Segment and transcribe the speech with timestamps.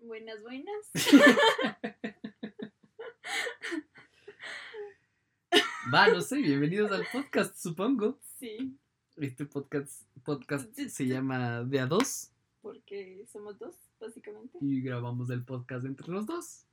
[0.00, 0.90] Buenas, buenas.
[5.92, 8.18] Va, no sé, bienvenidos al podcast, supongo.
[8.38, 8.76] Sí,
[9.16, 12.30] Este podcast, podcast se llama De a dos
[12.60, 14.58] porque somos dos, básicamente.
[14.60, 16.66] y grabamos el podcast entre los dos.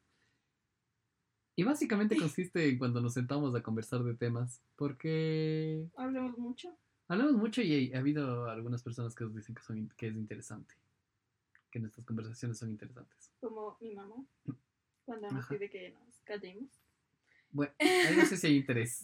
[1.55, 6.75] Y básicamente consiste en cuando nos sentamos a conversar de temas, porque Hablamos mucho.
[7.07, 10.75] hablamos mucho y ha habido algunas personas que nos dicen que, son, que es interesante,
[11.75, 13.29] que nuestras conversaciones son interesantes.
[13.41, 14.15] Como mi mamá,
[15.03, 15.53] cuando nos Ajá.
[15.55, 16.69] pide que nos callemos.
[17.51, 19.01] Bueno, ahí no sé si hay interés.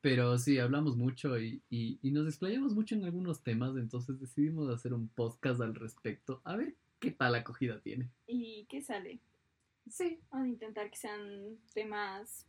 [0.00, 4.70] Pero sí, hablamos mucho y, y- y nos desplayamos mucho en algunos temas, entonces decidimos
[4.70, 6.40] hacer un podcast al respecto.
[6.44, 8.08] A ver qué tal acogida tiene.
[8.26, 9.20] ¿Y qué sale?
[9.90, 10.20] Sí.
[10.30, 12.46] Vamos a intentar que sean temas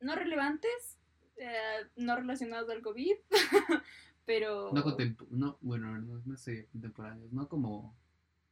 [0.00, 0.98] no relevantes,
[1.38, 3.14] eh, no relacionados al COVID,
[4.24, 4.72] pero...
[4.72, 4.84] No,
[5.30, 7.94] no bueno, no, no sé, contemporáneos, no como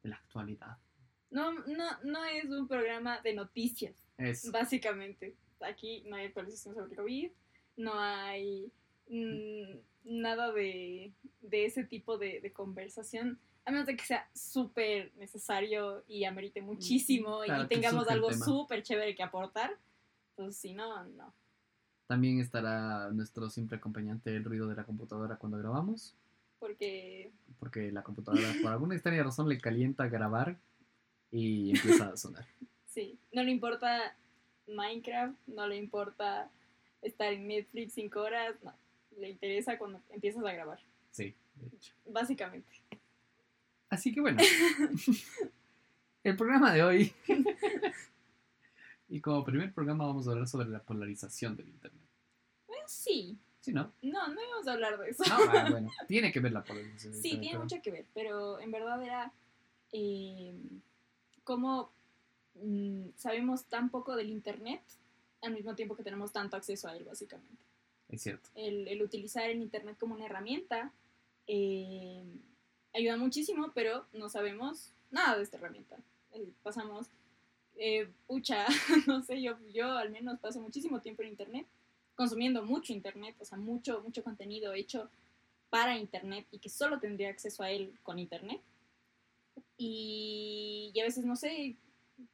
[0.03, 0.79] de la actualidad.
[1.31, 3.95] no, no, no es un programa de noticias.
[4.19, 7.31] Es, Básicamente, aquí no hay actualización sobre COVID,
[7.77, 8.73] no hay
[9.09, 15.13] mm, nada de, de ese tipo de, de conversación, a menos de que sea súper
[15.17, 19.79] necesario y amerite muchísimo Claro, y tengamos algo súper chévere que aportar,
[20.35, 21.33] pues si no, no.
[22.13, 26.15] También estará nuestro siempre acompañante el ruido de la computadora cuando grabamos,
[26.59, 30.59] Porque porque la computadora por alguna extraña razón le calienta grabar
[31.31, 32.45] y empieza a sonar.
[32.87, 34.15] sí, no le importa
[34.69, 36.51] Minecraft, no le importa
[37.01, 38.75] estar en Netflix cinco horas, no,
[39.19, 40.81] le interesa cuando empiezas a grabar,
[41.13, 41.95] Sí, de hecho.
[42.11, 42.69] básicamente.
[43.89, 44.39] Así que bueno,
[46.25, 47.13] el programa de hoy.
[49.09, 52.02] y como primer programa vamos a hablar sobre la polarización del Internet.
[52.87, 53.93] Sí, ¿Sí, no?
[54.03, 55.23] no, no íbamos a hablar de eso.
[55.31, 57.15] Ah, ah, bueno, tiene que ver la polarización.
[57.15, 59.33] Sí, tiene mucho que ver, pero en verdad era
[59.93, 60.55] eh,
[61.45, 61.91] cómo
[62.55, 64.83] mm, sabemos tan poco del Internet
[65.43, 67.63] al mismo tiempo que tenemos tanto acceso a él, básicamente.
[68.09, 68.49] Es cierto.
[68.55, 70.93] El, el utilizar el Internet como una herramienta
[71.47, 72.25] eh,
[72.95, 75.97] ayuda muchísimo, pero no sabemos nada de esta herramienta.
[76.33, 77.09] Eh, pasamos,
[77.77, 78.67] eh, pucha,
[79.07, 81.67] no sé, yo, yo al menos paso muchísimo tiempo en Internet,
[82.23, 85.11] consumiendo mucho Internet, o sea, mucho, mucho contenido hecho
[85.71, 88.61] para Internet y que solo tendría acceso a él con Internet.
[89.77, 91.75] Y, y a veces no sé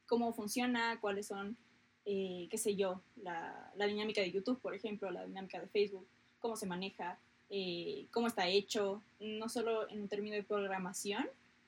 [0.04, 1.56] cómo funciona, cuáles son,
[2.04, 6.06] eh, qué sé yo, la, la dinámica de YouTube, por ejemplo, la dinámica de Facebook,
[6.38, 11.24] cómo se maneja, eh, cómo está hecho, no solo en un término de programación,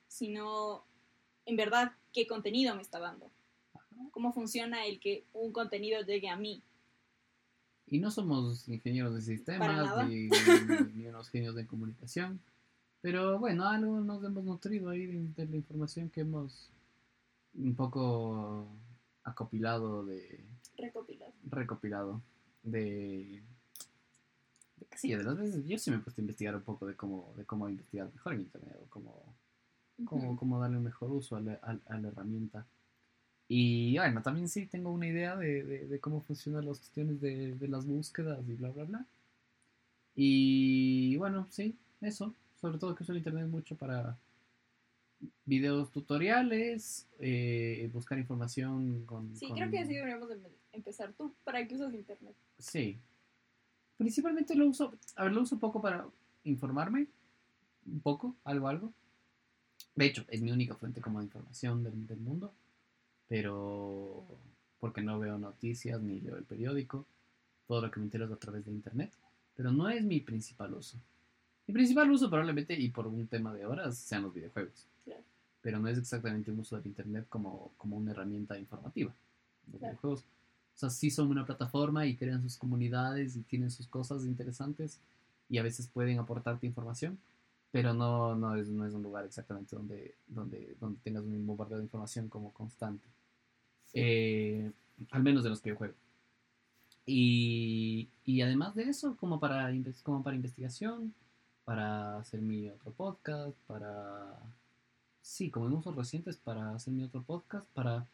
[0.07, 0.83] sino
[1.47, 3.31] en verdad qué contenido me está dando,
[4.11, 6.61] cómo funciona el que un contenido llegue a mí.
[7.91, 10.29] Y no somos ingenieros de sistemas ni,
[10.95, 12.39] ni unos genios de comunicación.
[13.01, 16.69] Pero bueno, algo nos hemos nutrido ahí de, de la información que hemos
[17.53, 18.67] un poco
[19.23, 20.43] acopilado de,
[20.77, 21.31] Recopilar.
[21.49, 22.21] recopilado
[22.63, 23.43] de,
[24.77, 26.95] de yo, de las veces yo sí me he puesto a investigar un poco de
[26.95, 29.35] cómo, de cómo investigar mejor en internet o cómo,
[30.05, 32.65] cómo, cómo darle un mejor uso a la, a- a la herramienta.
[33.53, 37.53] Y bueno, también sí tengo una idea de, de- de cómo funcionan las cuestiones de,
[37.55, 39.05] de las búsquedas y bla, bla, bla.
[40.15, 42.33] Y bueno, sí, eso.
[42.61, 44.17] Sobre todo que uso el internet mucho para
[45.45, 49.35] videos tutoriales, eh, buscar información con...
[49.35, 50.37] Sí, con- creo que así deberíamos de
[50.71, 51.11] empezar.
[51.11, 52.33] ¿Tú para qué usas Internet?
[52.57, 52.97] Sí.
[53.97, 56.07] Principalmente lo uso, a ver, lo uso poco para
[56.45, 57.07] informarme,
[57.85, 58.93] un poco, algo, algo.
[59.95, 62.53] De hecho, es mi única fuente como de información del, del mundo,
[63.31, 64.25] pero
[64.81, 67.05] porque no veo noticias ni leo el periódico,
[67.65, 69.09] todo lo que me entero es a través de internet,
[69.55, 70.97] pero no es mi principal uso.
[71.65, 74.85] Mi principal uso probablemente, y por un tema de horas, sean los videojuegos.
[75.05, 75.23] Claro.
[75.61, 79.13] Pero no es exactamente un uso del internet como, como una herramienta informativa.
[79.71, 79.93] Los Claro.
[79.93, 80.25] videojuegos
[80.75, 84.99] o sea, sí son una plataforma y crean sus comunidades y tienen sus cosas interesantes
[85.47, 87.17] y a veces pueden aportarte información,
[87.71, 91.77] pero no, no, es, no es un lugar exactamente donde, donde, donde tengas un bombardeo
[91.77, 93.05] de información como constante.
[93.93, 94.71] Eh,
[95.11, 95.95] al menos de los que yo juego.
[97.05, 99.71] Y, y además de eso, como para,
[100.03, 101.13] como para investigación,
[101.65, 104.37] para hacer mi otro podcast, para...
[105.21, 108.07] Sí, como en usos recientes, para hacer mi otro podcast, para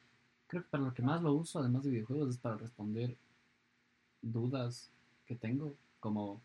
[0.48, 3.16] creo que para lo que más lo uso, además de videojuegos, es para responder
[4.22, 4.90] dudas
[5.26, 6.42] que tengo, como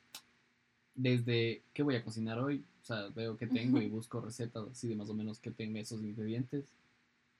[0.94, 4.88] desde qué voy a cocinar hoy, o sea, veo qué tengo y busco recetas así
[4.88, 6.64] de más o menos qué tengo esos ingredientes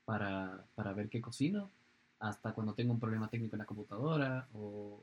[0.05, 1.69] para, para ver qué cocino,
[2.23, 4.59] hasta cuando tengo un problema técnico en la computadora o,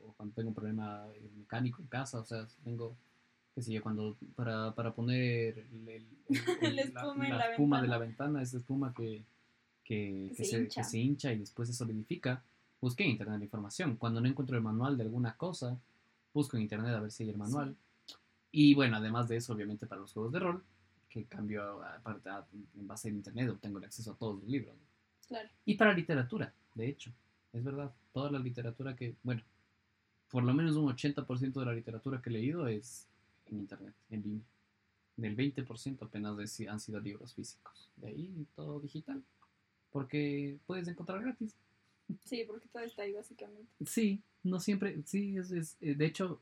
[0.05, 2.95] o cuando tengo un problema eh, mecánico en casa, o sea, tengo
[3.53, 6.07] qué sé yo, cuando para, para poner el- el-
[6.61, 9.23] el- La espuma en la espuma de la ventana, esa espuma que,
[9.83, 10.83] que, Que se se, que hincha.
[10.83, 12.41] se hincha y después se solidifica,
[12.79, 13.97] busqué en internet la información.
[13.97, 15.77] Cuando no encuentro el manual de alguna cosa,
[16.33, 17.75] busco en internet a ver si hay el manual.
[18.51, 20.63] Y bueno, además de eso, obviamente para los juegos de rol,
[21.09, 22.45] que cambio aparte a-
[22.75, 24.75] en base a internet, obtengo el acceso a todos los libros.
[25.27, 25.49] Claro.
[25.65, 27.11] Y para literatura, de hecho,
[27.53, 29.43] es verdad, toda la literatura que, bueno,
[30.31, 33.07] por lo menos un 80% de la literatura que he leído es
[33.47, 34.45] en internet, en línea.
[35.17, 36.37] Del 20% apenas
[36.69, 37.91] han sido libros físicos.
[37.97, 39.23] De ahí todo digital.
[39.91, 41.55] Porque puedes encontrar gratis.
[42.25, 43.71] Sí, porque todo está ahí básicamente.
[43.85, 46.41] Sí, no siempre, sí, es, es- eh, de hecho,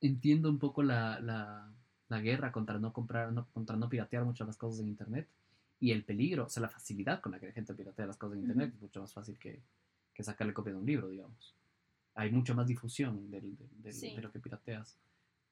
[0.00, 1.72] entiendo un poco la, la,
[2.08, 5.28] la guerra contra no comprar, no, contra no piratear muchas las cosas en internet
[5.82, 8.36] y el peligro, o sea, la facilidad con la que la gente piratea las cosas
[8.36, 9.60] en internet es mucho más fácil que,
[10.14, 11.54] que sacarle copia de un libro, digamos.
[12.14, 14.14] Hay mucha más difusión del- del- del- Sí.
[14.14, 14.96] de lo que pirateas.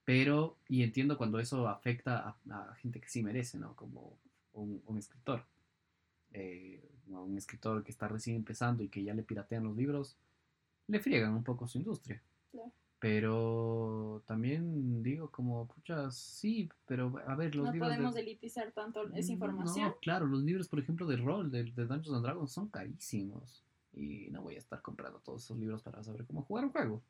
[0.04, 3.74] Pero, y entiendo cuando eso afecta a, a gente que sí merece, ¿no?
[3.74, 4.16] Como
[4.52, 5.44] un, un escritor.
[6.32, 6.80] Eh.
[7.08, 10.16] Un escritor que está recién empezando y que ya le piratean los libros,
[10.86, 12.22] le friegan un poco su industria.
[12.52, 12.70] Claro.
[13.00, 17.88] Pero también digo como, pucha, sí, pero a ver, los no libros...
[17.90, 19.88] de- podemos elitizar tanto esa información.
[19.88, 23.64] no, claro, los libros, por ejemplo, de rol, de, de Dungeons and Dragons, son carísimos.
[23.92, 27.02] Y no voy a estar comprando todos esos libros para saber cómo jugar un juego.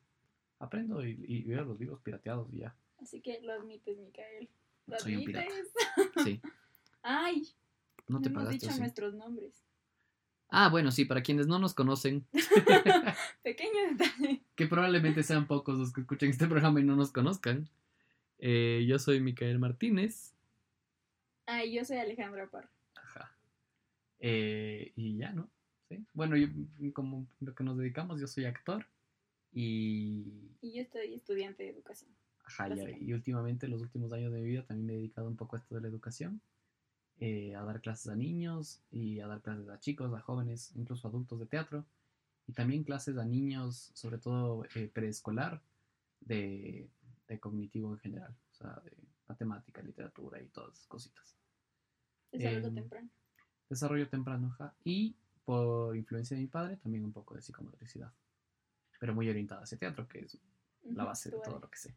[0.61, 2.75] Aprendo y, y veo los libros pirateados y ya.
[3.03, 4.49] Así que lo admites, Micael.
[4.87, 5.49] Lo Soy un pirata.
[5.49, 6.25] admites.
[6.25, 6.41] Sí,
[7.03, 7.43] Ay,
[8.09, 8.67] no no te hemos pagaste.
[8.67, 9.63] dicho nuestros nombres.
[10.51, 12.27] Ah, bueno, sí, para quienes no nos conocen,
[13.43, 14.43] Pequeño detalle.
[14.57, 17.69] que probablemente sean pocos los que escuchen este programa y no nos conozcan.
[18.39, 20.35] eh, yo soy Micael Martínez.
[21.47, 22.71] Ay, yo soy Alejandra Parra.
[22.97, 23.33] Ajá.
[24.21, 25.49] Eh, y ya, ¿no?
[25.89, 26.05] ¿Sí?
[26.15, 26.49] Bueno, yo,
[26.93, 28.87] como lo que nos dedicamos, yo soy actor.
[29.53, 30.25] Y
[30.61, 32.11] Y yo estoy estudiante de educación.
[32.45, 35.37] Ajá, y, y últimamente, los últimos años de mi vida, también me he dedicado un
[35.37, 36.41] poco a esto de la educación,
[37.21, 41.07] eh, a dar clases a niños y a dar clases a chicos, a jóvenes, incluso
[41.07, 41.85] adultos de teatro,
[42.47, 45.63] y también clases a niños, sobre todo eh, preescolar,
[46.21, 46.89] de,
[47.29, 48.93] de cognitivo en general, o sea, de
[49.29, 51.37] matemática, literatura y todas esas cositas.
[52.33, 53.09] Desarrollo Em, temprano.
[53.69, 55.15] Desarrollo temprano, ajá, y
[55.45, 58.13] por influencia de mi padre, también un poco de psicomotricidad,
[58.99, 60.39] pero muy orientada hacia teatro, que es
[60.85, 61.63] la base de todo eres.
[61.63, 61.95] lo que sé.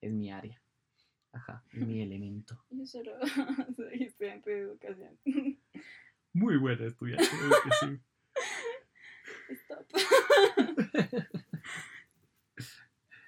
[0.00, 0.60] Es mi área.
[1.32, 2.62] Ajá, mi elemento.
[2.70, 3.12] Yo solo
[3.76, 5.18] soy estudiante de educación.
[6.32, 8.00] Muy buena estudiante, creo que sí.
[9.50, 9.86] Stop.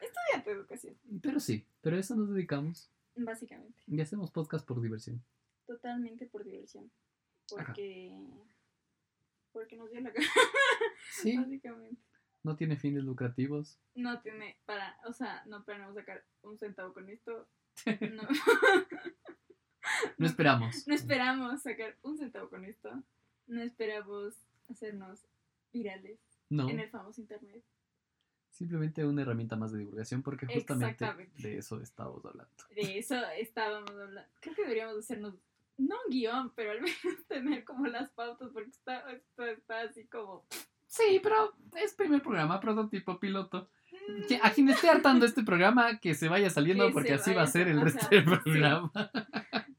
[0.01, 3.83] estudiante de educación, Pero sí, pero a eso nos dedicamos básicamente.
[3.87, 5.23] y hacemos podcast por diversión.
[5.67, 6.91] Totalmente por diversión.
[7.57, 7.67] Ajá.
[7.67, 8.13] Porque.
[9.53, 10.27] Porque nos dio la cara,
[11.23, 12.01] Sí, básicamente.
[12.45, 13.79] no tiene fines lucrativos.
[13.95, 14.97] No tiene para.
[15.07, 17.49] O sea, no planeamos sacar un centavo con esto.
[17.87, 18.23] No.
[20.19, 20.87] No esperamos.
[20.87, 22.91] No esperamos sacar un centavo con esto.
[23.47, 24.35] No esperamos
[24.69, 25.27] hacernos
[25.73, 27.65] virales No, en el famoso internet.
[28.51, 31.07] simplemente una herramienta más de divulgación porque justamente
[31.39, 32.53] de eso estamos hablando.
[32.75, 34.31] De eso estábamos hablando.
[34.41, 35.35] Creo que deberíamos hacernos,
[35.79, 36.97] no un guion, pero al menos
[37.29, 40.45] tener como las pautas, porque está, esto está así como.
[40.87, 43.71] Sí, pero es primer programa, prototipo, piloto.
[44.43, 47.47] A quien esté hartando este programa, que se vaya saliendo Que porque así va a
[47.47, 48.93] ser el resto del programa.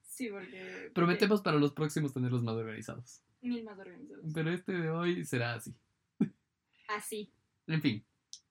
[0.03, 0.91] Sí, porque.
[0.93, 3.21] Prometemos para los próximos tenerlos más organizados.
[3.41, 4.25] Mil más organizados.
[4.33, 5.73] Pero este de hoy será así.
[6.87, 7.31] Así.
[7.67, 8.03] En fin.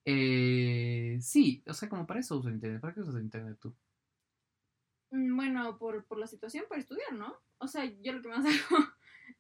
[0.05, 2.81] Eh, sí, o sea, como para eso uso internet.
[2.81, 3.75] ¿Para qué usas internet tú?
[5.11, 7.37] Mm, Bueno, por, por la situación, para estudiar, ¿no?
[7.59, 8.79] O sea, yo lo que más hago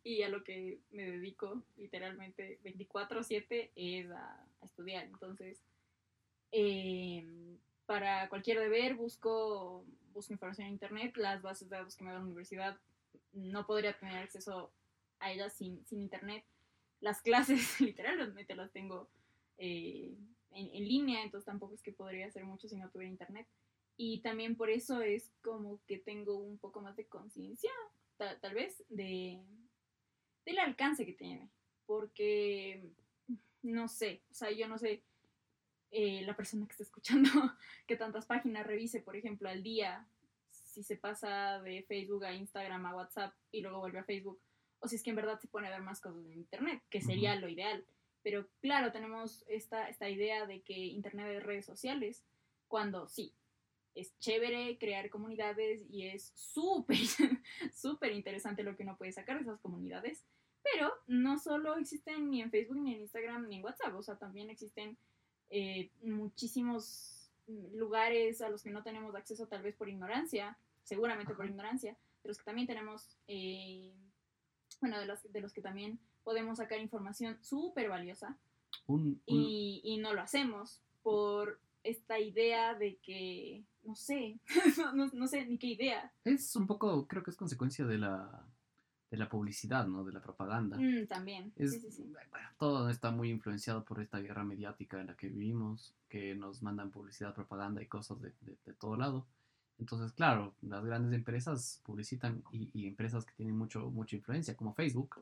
[0.02, 5.04] y a lo que me dedico literalmente 24/7 es a, a estudiar.
[5.06, 5.62] Entonces,
[6.52, 7.26] eh,
[7.86, 12.18] para cualquier deber busco, busco información en internet, las bases de datos que me da
[12.18, 12.78] la universidad,
[13.32, 14.70] no podría tener acceso
[15.18, 16.44] a ellas sin, sin internet.
[17.00, 19.08] Las clases literalmente las tengo
[19.58, 20.14] eh,
[20.52, 23.46] en, en línea, entonces tampoco es que podría hacer mucho si no tuviera internet.
[23.96, 27.70] Y también por eso es como que tengo un poco más de conciencia,
[28.16, 29.40] ta- tal vez, de,
[30.44, 31.48] del alcance que tiene.
[31.86, 32.90] Porque,
[33.62, 35.02] no sé, o sea, yo no sé
[35.90, 37.28] eh, la persona que está escuchando
[37.86, 40.06] que tantas páginas revise, por ejemplo, al día,
[40.50, 44.40] si se pasa de Facebook a Instagram a WhatsApp y luego vuelve a Facebook,
[44.78, 47.00] o si es que en verdad se pone a ver más cosas en Internet, que
[47.00, 47.84] sería lo ideal.
[48.22, 52.24] Pero claro, tenemos esta, esta idea de que Internet es redes sociales,
[52.68, 53.34] cuando sí,
[53.94, 56.96] es chévere crear comunidades y es súper,
[57.74, 60.24] súper interesante lo que uno puede sacar de esas comunidades,
[60.62, 64.18] pero no solo existen ni en Facebook, ni en Instagram, ni en WhatsApp, o sea,
[64.18, 64.96] también existen
[65.50, 67.30] eh, muchísimos
[67.74, 72.28] lugares a los que no tenemos acceso tal vez por ignorancia, seguramente por ignorancia, de
[72.28, 73.92] los que también tenemos, eh,
[74.80, 78.38] bueno, de los, de los que también podemos sacar información súper valiosa
[78.86, 84.38] Un, un- y, y no lo hacemos por esta idea de que, no sé,
[84.94, 86.12] no- no sé ni qué idea.
[86.24, 88.46] es un poco, creo que es consecuencia de la,
[89.10, 90.04] de la publicidad, ¿no?
[90.04, 90.76] De la propaganda.
[90.78, 92.02] Mm, también, Es, sí, sí, sí.
[92.30, 96.62] bueno, todo está muy influenciado por esta guerra mediática en la que vivimos, que nos
[96.62, 99.26] mandan publicidad, propaganda y cosas de, de- de todo lado.
[99.78, 104.74] Entonces, claro, las grandes empresas publicitan y, y empresas que tienen mucho, mucha influencia, como
[104.74, 105.16] Facebook,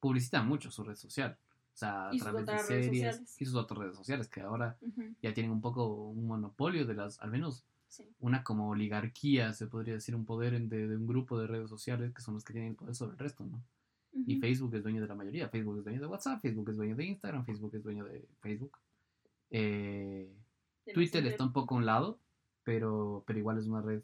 [0.00, 1.36] publicitan mucho su red social.
[1.74, 2.52] O sea, a través de
[2.84, 4.76] series y sus otras redes sociales, que ahora
[5.22, 8.08] ya tienen un poco un monopolio de las, al menos sí.
[8.20, 11.68] una como oligarquía, se podría decir, un poder en- de, de un grupo de redes
[11.68, 13.62] sociales que son los que tienen el poder sobre el resto, ¿no?
[14.26, 14.40] Y.
[14.40, 15.48] Facebook es dueño de la mayoría.
[15.50, 18.76] Facebook es dueño de WhatsApp, Facebook es dueño de Instagram, Facebook es dueño de Facebook.
[19.50, 20.28] Eh,
[20.86, 22.18] De Twitter está un poco a un lado,
[22.64, 24.02] pero, pero igual es una red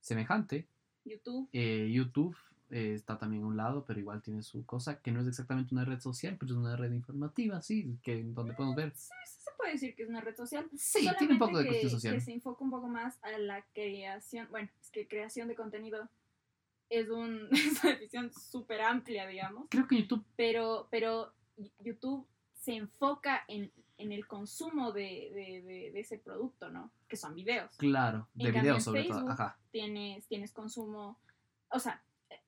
[0.00, 0.66] semejante.
[1.04, 1.48] YouTube.
[1.52, 2.36] Eh, YouTube
[2.70, 5.74] eh, está también a un lado, pero igual tiene su cosa, que no es exactamente
[5.74, 8.92] una red social, pero es una red informativa, sí, que donde podemos ver.
[8.96, 10.68] Sí, sí se puede decir que es una red social.
[10.76, 12.14] Sí, tiene un poco de Solamente cuestión que- social.
[12.16, 14.46] Que se enfoca un poco más a la creación.
[14.50, 16.08] Bueno, es que creación de contenido
[16.90, 19.66] es, un, es una decisión súper amplia, digamos.
[19.70, 21.32] Creo que YouTube, Pero, pero
[21.80, 26.90] YouTube se enfoca en, en el consumo de, de- de- de ese producto, ¿no?
[27.08, 27.74] Que son videos.
[27.76, 29.28] claro, de En videos sobre todo.
[29.30, 29.58] Ajá.
[29.70, 31.18] Tienes, tienes consumo.
[31.70, 32.40] O sea, eh,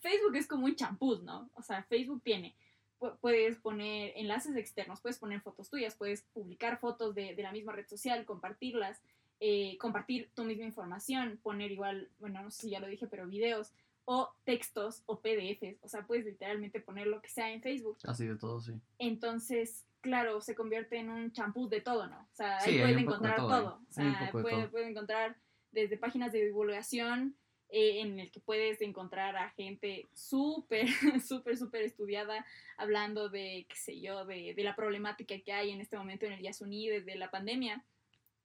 [0.00, 1.48] Facebook es como un champús, ¿no?
[1.54, 2.54] O sea, Facebook tiene.
[2.98, 7.52] Pu- Puedes poner enlaces externos, puedes poner fotos tuyas, puedes publicar fotos de, de la
[7.52, 9.00] misma red social, compartirlas,
[9.40, 13.26] eh, compartir tu misma información, poner igual, bueno, no sé si ya lo dije, pero
[13.26, 13.72] videos
[14.08, 15.78] o textos o PDFs.
[15.82, 17.98] O sea, puedes literalmente poner lo que sea en Facebook.
[18.04, 18.72] Así de todo, sí.
[18.98, 22.20] Entonces, claro, se convierte en un champús de todo, ¿no?
[22.20, 23.80] O sea, Sí, ahí hay puede un poco de encontrar todo todo.
[23.88, 24.70] O sea, poco de puede, todo.
[24.70, 25.36] puede encontrar
[25.72, 27.36] desde páginas de divulgación
[27.68, 30.86] eh, en el que puedes encontrar a gente súper,
[31.26, 32.44] súper, súper estudiada
[32.76, 36.32] hablando de, qué sé yo, de, de la problemática que hay en este momento en
[36.32, 37.84] el Yasuní desde la pandemia,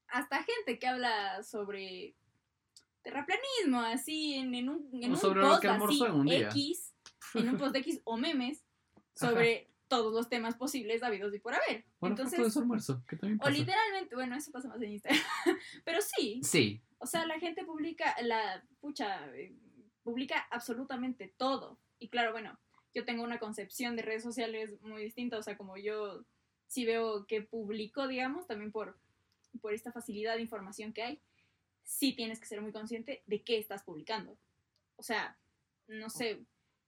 [0.08, 2.16] hasta gente que habla sobre
[3.02, 6.26] terraplanismo, así en, en un, en O un sobre lo post que así, en un
[6.26, 6.50] día.
[6.50, 6.94] X,
[7.34, 8.64] en un post de X o memes
[9.16, 11.84] sobre todos los temas posibles habidos y por haber.
[12.00, 14.92] Bueno, fue todo Entonces, su almuerzo, que también o literalmente, bueno, eso pasa más en
[14.92, 15.22] Instagram,
[15.84, 19.54] pero sí, Sí, o sea, la gente publica, la pucha, eh,
[20.02, 21.78] publica absolutamente todo.
[22.00, 22.58] Y claro, bueno,
[22.94, 26.24] yo tengo una concepción de redes sociales muy distinta, o sea, como yo
[26.68, 28.98] sí veo que publico, digamos, también por,
[29.60, 31.22] por esta facilidad de información que hay,
[31.84, 34.38] sí tienes que ser muy consciente de qué estás publicando.
[34.96, 35.38] O sea,
[35.88, 36.46] no sé,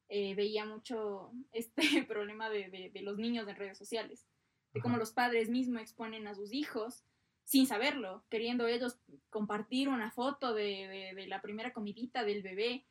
[0.10, 4.28] eh, veía mucho este problema de, de- de los niños en redes sociales,
[4.74, 7.04] de cómo los padres mismos exponen a sus hijos
[7.46, 12.86] sin saberlo, queriendo ellos compartir una foto de, de- de la primera comidita del bebé.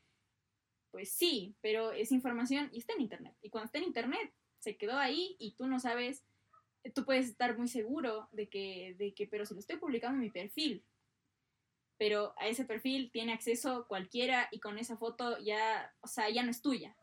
[0.90, 3.34] Pues sí, pero es información y está en internet.
[3.40, 6.22] Y cuando está en internet, se quedó ahí y tú no sabes,
[6.94, 10.20] tú puedes estar muy seguro de que, de que pero si lo estoy publicando en
[10.22, 10.84] mi perfil,
[11.98, 16.42] pero a ese perfil tiene acceso cualquiera y con esa foto ya, o sea, ya
[16.42, 16.96] no es tuya.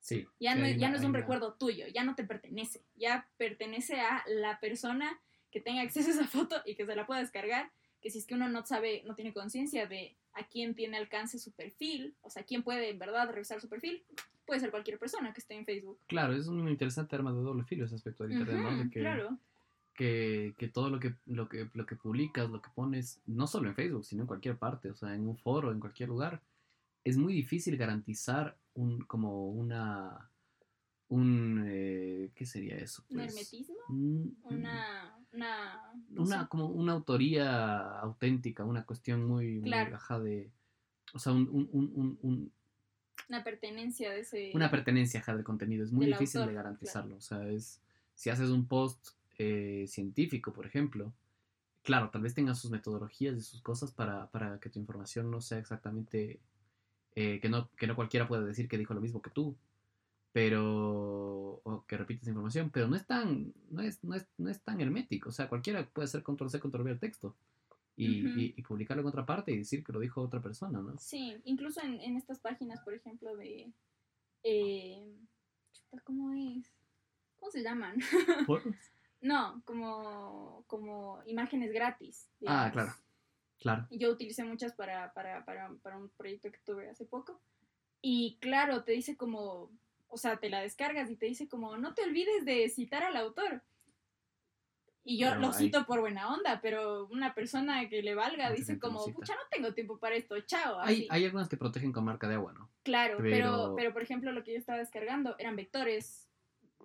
[0.00, 0.26] Sí.
[0.40, 4.24] Ya, no, ya no es un recuerdo tuyo, ya no te pertenece, ya pertenece a
[4.26, 8.10] la persona que tenga acceso a esa foto y que se la pueda descargar, que
[8.10, 11.52] si es que uno no sabe, no tiene conciencia de a quién tiene alcance su
[11.52, 14.04] perfil, o sea, quién puede en verdad revisar su perfil,
[14.46, 15.98] puede ser cualquier persona que esté en Facebook.
[16.06, 18.68] Claro, es un interesante arma de doble filo ese aspecto del internet, ¿no?
[18.68, 19.38] Ujú, De que, Claro,
[19.94, 23.68] que, que todo lo que, lo, que, lo que publicas, lo que pones, no solo
[23.68, 26.40] en Facebook, sino en cualquier parte, o sea, en un foro, en cualquier lugar,
[27.02, 30.30] es muy difícil garantizar un, como una,
[31.08, 33.02] un, eh, ¿qué sería eso?
[33.10, 36.48] un Pues, hermetismo, un- una, una, no una, sé.
[36.48, 40.50] como una autoría auténtica, una cuestión muy, muy ajá de,
[41.12, 42.52] o sea, un, un, un, un- un-
[43.28, 44.50] una pertenencia de ese...
[44.54, 45.84] una pertenencia del contenido.
[45.84, 47.16] Es muy difícil autor, de garantizarlo.
[47.16, 47.80] O sea, es,
[48.14, 49.08] si haces un post
[49.38, 51.12] eh, científico, por ejemplo,
[51.82, 55.40] claro, tal vez tengas sus metodologías y sus cosas para, para que tu información no
[55.40, 56.40] sea exactamente,
[57.20, 59.56] eh, que, no, que no cualquiera pueda decir que dijo lo mismo que tú,
[60.32, 64.60] pero, o que repites información, pero no es tan, no es, no es, no es
[64.62, 65.30] tan hermético.
[65.30, 67.34] O sea, cualquiera puede hacer control C, control V al texto.
[67.96, 70.96] Y, y- y publicarlo en otra parte y decir que lo dijo otra persona, ¿no?
[70.98, 73.72] Sí, incluso en, en estas páginas, por ejemplo, de...
[74.44, 75.02] eh,
[76.04, 76.70] ¿Cómo es?
[77.40, 77.96] ¿Cómo se llaman?
[79.20, 82.28] No, como, como imágenes gratis.
[82.46, 82.92] Ah, claro.
[83.58, 83.86] Claro.
[83.90, 87.40] Yo utilicé muchas para, para, para, para un proyecto que tuve hace poco.
[88.00, 89.70] Y claro, te dice como,
[90.08, 93.16] o sea, te la descargas y te dice como, no te olvides de citar al
[93.16, 93.62] autor.
[95.04, 98.54] Y yo Pero lo cito por buena onda, pero una persona que le valga Mucha
[98.58, 100.78] dice como, pucha, no tengo tiempo para esto, chao.
[100.80, 102.70] Hay, hay algunas que protegen con marca de agua, ¿no?
[102.82, 103.24] Claro, pero...
[103.30, 106.28] pero- pero por ejemplo lo que yo estaba descargando eran vectores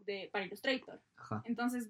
[0.05, 1.01] de, para Illustrator.
[1.17, 1.41] Ajá.
[1.45, 1.89] Entonces,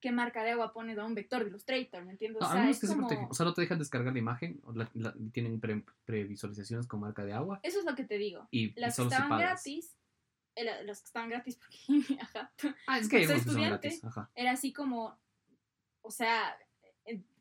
[0.00, 2.04] ¿qué marca de agua pones a un vector de Illustrator?
[2.04, 2.40] ¿Me entiendes?
[2.40, 3.06] No, o sea, es que como...
[3.30, 7.00] O sea, no te dejan descargar la imagen, o la- la- tienen pre- previsualizaciones con
[7.00, 8.48] marca de agua Eso es lo que te digo.
[8.50, 9.96] y, y Las que estaban gratis,
[10.56, 12.52] la- las que estaban gratis porque, ajá,
[12.86, 13.88] Ah, es que Soy estudiante.
[13.88, 14.04] gratis.
[14.04, 14.30] Ajá.
[14.34, 15.18] era así como,
[16.02, 16.56] o sea,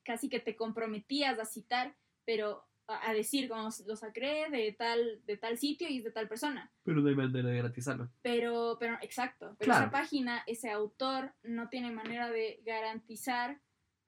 [0.04, 1.96] casi que te comprometías a citar,
[2.26, 6.28] pero a, decir como lo saqué de tal, de tal sitio y es de tal
[6.28, 6.72] persona.
[6.84, 8.10] Pero no hay manera de garantizarlo.
[8.22, 9.56] Pero, pero, exacto.
[9.60, 9.82] Pero Claro.
[9.86, 13.60] esa página, ese autor, no tiene manera de garantizar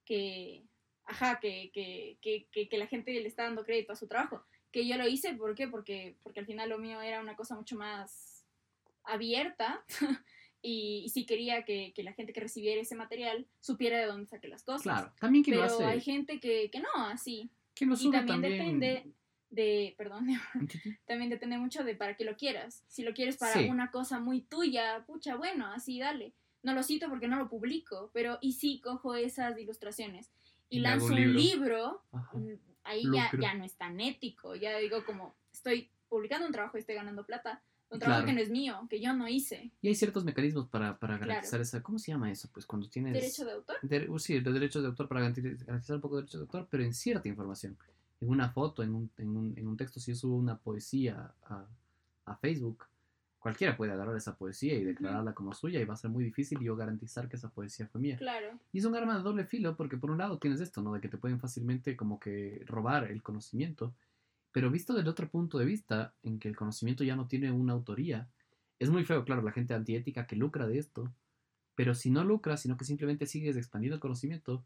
[0.06, 0.66] que,
[1.06, 4.46] ajá, que, que, que, que, que la gente le está dando crédito a su trabajo.
[4.72, 5.68] Que yo lo hice, ¿por qué?
[5.68, 8.46] Porque, porque al final lo mío era una cosa mucho más
[9.04, 9.84] abierta
[10.62, 14.28] y, y sí quería que, que la gente que recibiera ese material supiera de dónde
[14.28, 14.84] saqué las cosas.
[14.84, 15.14] Claro.
[15.20, 15.86] También quien Pero lo hace.
[15.86, 17.50] hay gente que, que no, así.
[17.86, 18.58] Lo Y también, también.
[18.58, 19.14] depende
[19.50, 20.28] de, perdón,
[21.08, 22.84] también depende mucho de para qué lo quieras.
[22.88, 23.68] Si lo quieres para Sí.
[23.70, 26.34] una cosa muy tuya, pucha, bueno, así dale.
[26.62, 30.30] No lo cito porque no lo publico, pero y sí cojo esas ilustraciones
[30.70, 31.40] y, lanzo un libro.
[31.40, 34.56] libro, mm, ahí ya, ya no es tan ético.
[34.56, 37.64] Ya digo como, estoy publicando un trabajo y estoy ganando plata.
[37.92, 38.26] Un trabajo Claro.
[38.28, 39.72] que no es mío, que yo no hice.
[39.82, 41.30] Y hay ciertos mecanismos para, para Claro.
[41.30, 41.82] garantizar esa.
[41.82, 42.48] ¿Cómo se llama eso?
[42.54, 43.14] Pues cuando tienes.
[43.14, 43.76] Derecho de autor.
[43.82, 46.44] de- uh, sí, de derechos de autor para garantiz- garantizar un poco de derechos de
[46.46, 47.78] autor, pero en cierta información.
[48.22, 51.34] En una foto, en un, en un, en un texto, si yo subo una poesía
[51.46, 51.66] a,
[52.26, 52.86] a Facebook,
[53.40, 56.60] cualquiera puede agarrar esa poesía y declararla como suya y va a ser muy difícil
[56.60, 58.18] yo garantizar que esa poesía fue mía.
[58.18, 58.60] Claro.
[58.74, 60.94] Y es un arma de doble filo porque por un lado tienes esto, ¿no?
[60.94, 63.94] De que te pueden fácilmente como que robar el conocimiento,
[64.52, 67.74] pero visto del otro punto de vista, en que el conocimiento ya no tiene una
[67.74, 68.30] autoría,
[68.80, 71.14] es muy feo, claro, la gente antiética que lucra de esto,
[71.76, 74.66] pero si no lucra, sino que simplemente sigues expandiendo el conocimiento,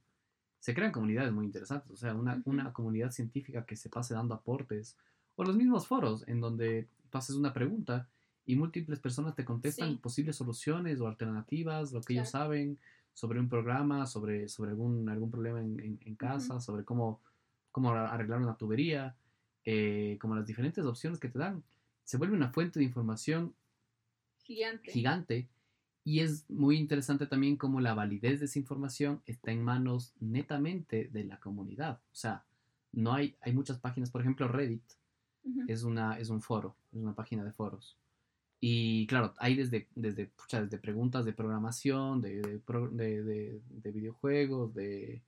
[0.59, 4.33] se crean comunidades muy interesantes, o sea, una, una comunidad científica que se pase dando
[4.33, 4.97] aportes,
[5.35, 8.09] o los mismos foros en donde pases una pregunta
[8.45, 9.97] y múltiples personas te contestan Sí.
[9.97, 12.79] posibles soluciones o alternativas, lo que ellos saben
[13.13, 17.21] sobre un programa, sobre, sobre algún, algún problema en, en- en casa, sobre cómo,
[17.71, 19.15] cómo arreglar una tubería,
[19.65, 21.63] eh, como las diferentes opciones que te dan.
[22.03, 23.53] Se vuelve una fuente de información
[24.43, 24.91] Gigante.
[24.91, 25.47] gigante
[26.03, 31.09] y es muy interesante también cómo la validez de esa información está en manos netamente
[31.13, 32.01] de la comunidad.
[32.11, 32.43] O sea,
[32.91, 34.83] no hay, hay muchas páginas, por ejemplo, Reddit
[35.45, 35.61] Ujú.
[35.67, 37.97] es, una, es un foro, es una página de foros.
[38.59, 44.73] Y claro, hay desde, desde, pucha, desde preguntas de programación, de, de- de- de videojuegos,
[44.73, 45.21] de,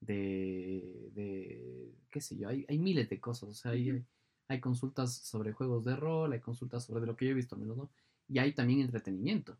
[0.00, 3.48] de, de, qué sé yo, hay, hay miles de cosas.
[3.50, 4.04] O sea, hay,
[4.48, 7.54] hay consultas sobre juegos de rol, hay consultas sobre de lo que yo he visto
[7.56, 7.90] al menos, ¿no?
[8.28, 9.56] Y hay también entretenimiento.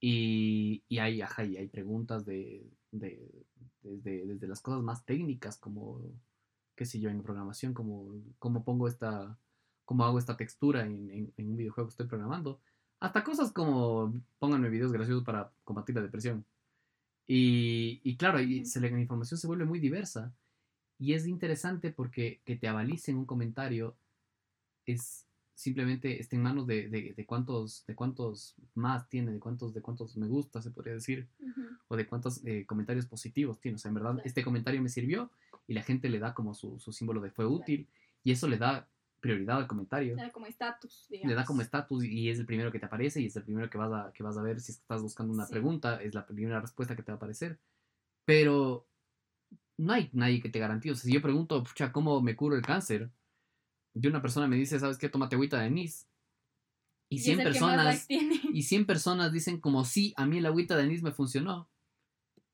[0.00, 3.44] Y, y hay, ajá, y hay preguntas de, de-
[3.82, 6.00] desde, desde las cosas más técnicas, como,
[6.76, 9.38] qué sé yo, en programación, como cómo pongo esta,
[9.84, 12.60] cómo hago esta textura en, en- en un videojuego que estoy programando,
[13.00, 16.44] hasta cosas como pónganme videos graciosos para combatir la depresión.
[17.32, 20.34] Y, y claro, y se la información se vuelve muy diversa
[20.98, 23.96] y es interesante porque que te avalicen un comentario
[24.84, 29.72] es simplemente está en manos de, de- de cuántos de cuántos más tiene, de cuántos
[29.72, 31.60] de cuántos me gusta se podría decir Ujú.
[31.86, 33.76] o de cuántos eh, comentarios positivos tiene.
[33.76, 34.26] O sea, en verdad, Claro.
[34.26, 35.30] este comentario me sirvió
[35.68, 37.86] y la gente le da como su, su símbolo de fue útil
[38.24, 38.88] y eso le da
[39.20, 40.16] prioridad al comentario.
[40.16, 41.36] Le da como estatus, Le digamos.
[41.36, 43.78] da como estatus y es el primero que te aparece y es el primero que
[43.78, 45.52] vas a, que vas a ver si estás buscando una Sí.
[45.52, 47.58] pregunta, es la primera respuesta que te va a aparecer.
[48.24, 48.86] Pero
[49.78, 50.92] no hay nadie que te garantice.
[50.92, 53.10] O sea, si yo pregunto, pucha, ¿cómo me curo el cáncer?
[53.94, 55.08] Y una persona me dice, ¿sabes qué?
[55.08, 56.06] Tómate agüita de anís.
[57.08, 58.06] Y Y es 100 el que más personas
[58.54, 61.68] y 100 personas dicen como sí, a mí el agüita de anís me funcionó.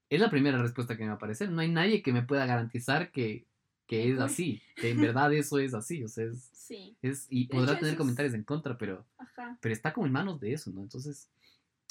[0.09, 1.51] Es la primera respuesta que me va a aparecer.
[1.51, 3.47] No hay nadie que me pueda garantizar que,
[3.87, 6.03] que es así, que en verdad eso es así.
[6.05, 9.57] O sea, es, Sí, es y podrá hecho, tener es- comentarios en contra, pero, ajá.
[9.63, 10.83] pero está como en manos de eso, ¿no?
[10.83, 11.31] Entonces,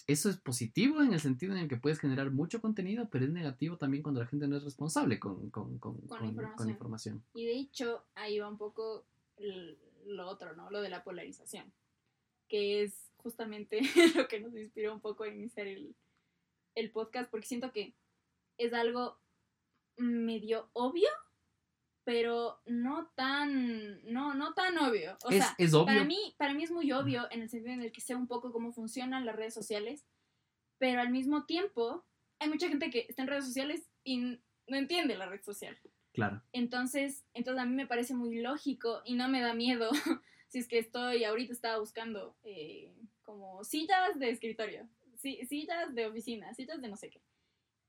[0.06, 3.32] eso es positivo en el sentido en el que puedes generar mucho contenido, pero es
[3.32, 6.54] negativo también cuando la gente no es responsable con, con, con, información.
[6.58, 7.24] con información.
[7.34, 9.06] Y de hecho, ahí va un poco
[10.06, 10.70] lo otro, ¿no?
[10.70, 11.72] Lo de la polarización.
[12.50, 13.80] Que es justamente
[14.16, 15.96] lo que nos inspiró un poco a iniciar el,
[16.76, 17.96] el podcast, porque siento que
[18.58, 19.18] es algo
[19.98, 21.08] medio obvio,
[22.06, 25.18] pero no tan, no, no tan obvio.
[25.26, 25.86] O es, sea, es obvio.
[25.88, 28.28] para mí, para mí es muy obvio en el sentido en el que sé un
[28.28, 30.06] poco cómo funcionan las redes sociales,
[30.78, 32.06] pero al mismo tiempo
[32.39, 34.18] hay mucha gente que está en redes sociales y
[34.68, 35.78] no entiende la red social.
[36.13, 36.41] Claro.
[36.54, 39.89] Entonces, entonces a mí me parece muy lógico y no me da miedo
[40.48, 44.88] si es que estoy, ahorita estaba buscando eh, como sillas de escritorio,
[45.18, 47.20] si- sillas de oficina, sillas de no sé qué.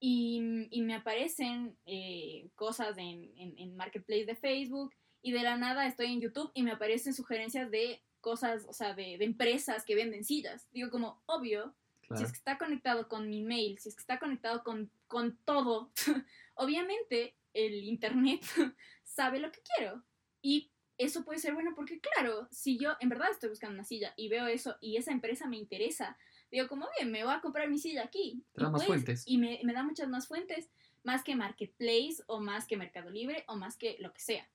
[0.01, 5.57] Y, y me aparecen eh, cosas en, en, en Marketplace de Facebook y de la
[5.57, 9.85] nada estoy en YouTube y me aparecen sugerencias de cosas, o sea, de, de empresas
[9.85, 10.69] que venden sillas.
[10.73, 12.19] Digo como, obvio, Claro.
[12.19, 15.37] si es que está conectado con mi mail, si es que está conectado con, con
[15.45, 15.91] todo,
[16.55, 18.43] obviamente el Internet
[19.03, 20.05] sabe lo que quiero.
[20.41, 24.15] Y eso puede ser bueno porque, claro, si yo en verdad estoy buscando una silla
[24.17, 26.17] y veo eso y esa empresa me interesa,
[26.51, 28.45] digo como, bien, me voy a comprar mi silla aquí.
[28.53, 29.25] Te da Y más pues, fuentes.
[29.27, 30.71] Y me, me da muchas más fuentes,
[31.03, 34.49] más que Marketplace o más que Mercado Libre o más que lo que sea.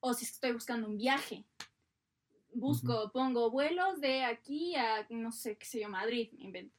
[0.00, 1.44] O si estoy buscando un viaje.
[2.52, 6.74] Busco, pongo vuelos de aquí a, no sé, qué sé yo, Madrid, me invento.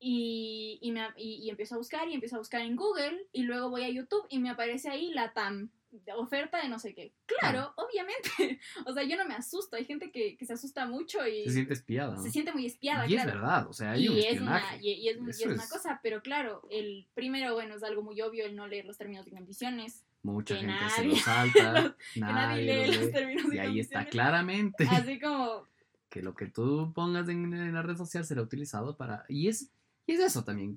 [0.00, 3.42] Y, y, me, y, y empiezo a buscar y empiezo a buscar en Google y
[3.42, 6.94] luego voy a YouTube y me aparece ahí la TAM, de oferta de no sé
[6.94, 7.12] qué.
[7.26, 8.60] Claro, obviamente.
[8.86, 9.76] O sea, yo no me asusto.
[9.76, 12.22] Hay gente que, que se asusta mucho y Se siente espiada, ¿no?
[12.22, 14.90] se siente muy espiada, y es verdad, o sea, hay un Y es, una, y,
[14.92, 18.46] y es, y es una cosa, pero claro, el primero, bueno, es algo muy obvio
[18.46, 20.04] el no leer los términos y condiciones.
[20.22, 23.56] Mucha que gente se nadie- lo salta, que nadie lee lo los lee, términos y
[23.56, 25.66] Y ahí está claramente Así como,
[26.08, 29.24] que lo que tú pongas en, en la red social será utilizado para...
[29.28, 29.70] Y es,
[30.06, 30.74] y es eso también,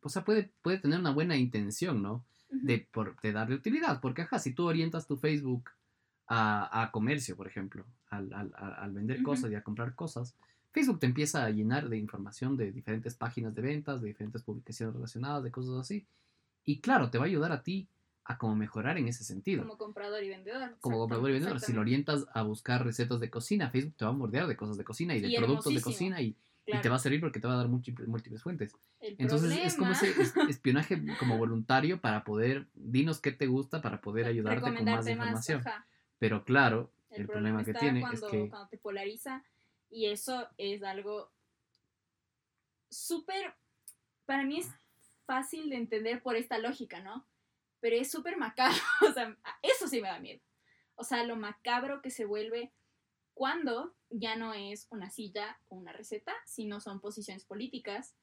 [0.00, 2.24] o sea, puede, puede tener una buena intención, ¿no?
[2.62, 4.00] De, por, de darle utilidad.
[4.00, 5.70] Porque, ajá, si tú orientas tu Facebook
[6.26, 10.34] a, a comercio, por ejemplo, al, al- al- vender cosas y a comprar cosas,
[10.72, 14.94] Facebook te empieza a llenar de información de diferentes páginas de ventas, de diferentes publicaciones
[14.94, 16.06] relacionadas, de cosas así.
[16.64, 17.88] Y claro, te va a ayudar a ti
[18.24, 19.62] a como mejorar en ese sentido.
[19.62, 20.76] como comprador y vendedor.
[20.80, 24.10] Como comprador y vendedor, si lo orientas a buscar recetas de cocina, Facebook te va
[24.10, 26.36] a bordear de cosas de cocina y de Y productos de cocina y,
[26.66, 26.82] y Claro.
[26.82, 28.74] te va a servir porque te va a dar múltiples, múltiples fuentes.
[28.98, 33.46] El Entonces es como problema- ese es- espionaje como voluntario para poder, dinos qué te
[33.46, 35.60] gusta para poder ayudarte con más información.
[35.60, 35.86] ajá.
[36.18, 39.44] Pero claro, El, el, problema, problema, que tiene cuando, es que cuando te polariza
[39.90, 41.30] y eso es algo
[42.90, 43.54] súper,
[44.24, 44.68] para mí es
[45.24, 47.26] fácil de entender por esta lógica, ¿no?
[47.80, 48.76] Pero es súper macabro,
[49.08, 50.40] o sea, eso sí me da miedo.
[50.94, 52.72] O sea, lo macabro que se vuelve
[53.34, 58.14] cuando ya no es una silla o una receta, sino son posiciones políticas,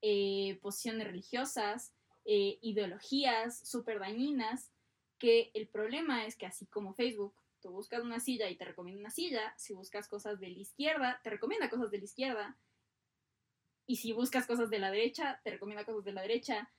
[0.00, 4.72] eh, posiciones religiosas, eh, ideologías súper dañinas,
[5.18, 9.00] que el problema es que así como Facebook, tú buscas una silla y te recomienda
[9.00, 12.58] una silla, si buscas cosas de la izquierda, te recomienda cosas de la izquierda,
[13.86, 16.72] y si buscas cosas de la derecha, te recomienda cosas de la derecha,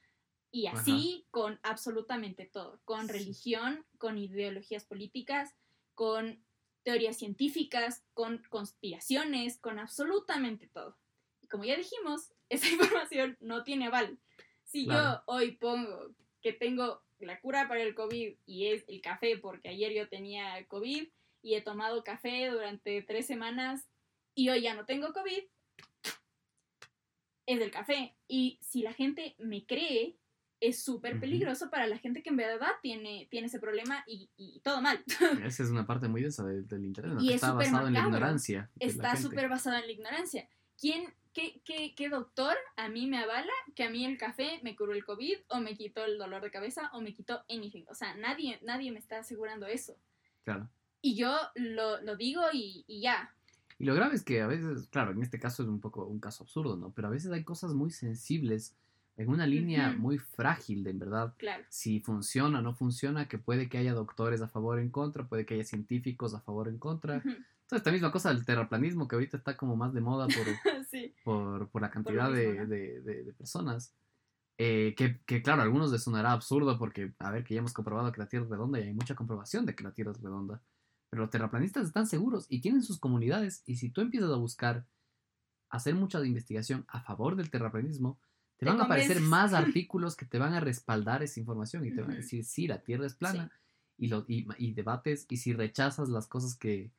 [0.52, 3.14] y así con absolutamente todo, con Sí.
[3.14, 5.56] religión, con ideologías políticas,
[5.96, 6.46] con
[6.84, 10.98] teorías científicas, con conspiraciones, con absolutamente todo.
[11.42, 14.20] Y como ya dijimos, esa información no tiene aval.
[14.64, 15.24] Si Claro.
[15.28, 19.70] yo hoy pongo que tengo la cura para el COVID y es el café, porque
[19.70, 21.08] ayer yo tenía COVID
[21.42, 23.88] y he tomado café durante tres semanas
[24.36, 25.44] y hoy ya no tengo COVID,
[27.46, 28.16] es del café.
[28.28, 30.18] Y si la gente me cree,
[30.64, 34.62] es súper peligroso para la gente que en verdad tiene, tiene ese problema y, y
[34.62, 35.04] todo mal.
[35.44, 37.22] esa es una parte muy densa del, del internet, ¿no?
[37.22, 38.72] Y que es está basado en la ignorancia.
[38.80, 40.48] Está súper basado en la ignorancia.
[40.80, 44.76] ¿Quién, qué, qué, qué doctor a mí me avala que a mí el café me
[44.76, 47.84] curó el COVID o me quitó el dolor de cabeza o me quitó anything?
[47.90, 49.98] O sea, nadie, nadie me está asegurando eso.
[50.46, 50.70] Claro.
[51.02, 53.36] Y yo lo, lo digo y, y ya.
[53.80, 56.22] Y lo grave es que a veces, claro, en este caso es un poco un
[56.22, 56.94] caso absurdo, ¿no?
[56.94, 58.78] Pero a veces hay cosas muy sensibles
[59.16, 60.00] en una línea Ujú.
[60.00, 61.34] muy frágil, de en verdad.
[61.38, 61.64] Claro.
[61.70, 65.28] Si funciona o no funciona, que puede que haya doctores a favor o en contra,
[65.28, 67.18] puede que haya científicos a favor o en contra.
[67.18, 67.30] Ujú.
[67.30, 70.36] Entonces, esta misma cosa del terraplanismo que ahorita está como más de moda por,
[70.90, 71.14] sí.
[71.24, 73.94] por, por la cantidad mismo, de, de- de- de personas.
[74.60, 77.74] Eh, que, que, claro, a algunos les sonará absurdo porque, a ver, que ya hemos
[77.74, 80.22] comprobado que la Tierra es redonda y hay mucha comprobación de que la Tierra es
[80.22, 80.62] redonda.
[81.10, 83.64] Pero los terraplanistas están seguros y tienen sus comunidades.
[83.66, 84.86] Y si tú empiezas a buscar
[85.70, 88.20] hacer mucha investigación a favor del terraplanismo,
[88.64, 91.92] te Te van a aparecer más artículos que te van a respaldar esa información y
[91.92, 93.52] te van a decir, sí, la Tierra es plana.
[93.98, 96.92] Y, lo, y, y debates, y si rechazas las cosas que,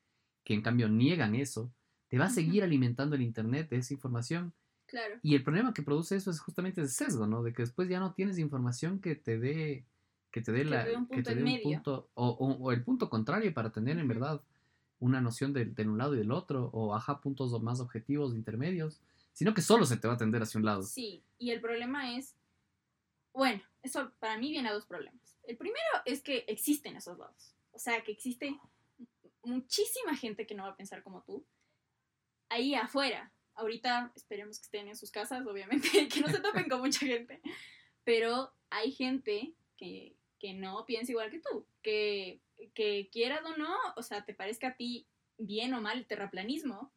[0.44, 1.72] que en cambio niegan eso,
[2.08, 4.52] te va a seguir alimentando el Internet de esa información.
[4.86, 5.14] Claro.
[5.22, 7.42] y el problema que produce eso es justamente el sesgo, ¿no?
[7.42, 9.86] De que después ya no tienes información que te dé
[10.30, 13.52] que te dé la que te dé un punto o, o- o el punto contrario
[13.54, 14.42] para tener en verdad
[15.00, 19.00] una noción de, de un lado y del otro o ajá puntos más objetivos intermedios,
[19.34, 20.82] sino que solo se te va a tender hacia un lado.
[20.82, 22.34] Sí, y el problema es,
[23.34, 25.36] bueno, eso para mí viene a dos problemas.
[25.42, 27.54] El primero es que existen esos lados.
[27.72, 28.58] O sea, que existe
[29.42, 31.44] muchísima gente que no va a pensar como tú
[32.48, 33.32] ahí afuera.
[33.56, 37.42] Ahorita esperemos que estén en sus casas, obviamente, que no se topen con mucha gente.
[38.04, 42.40] Pero hay gente que, que no piensa igual que tú, que,
[42.72, 46.92] que quieras o no, o sea, te parezca a ti bien o mal el terraplanismo,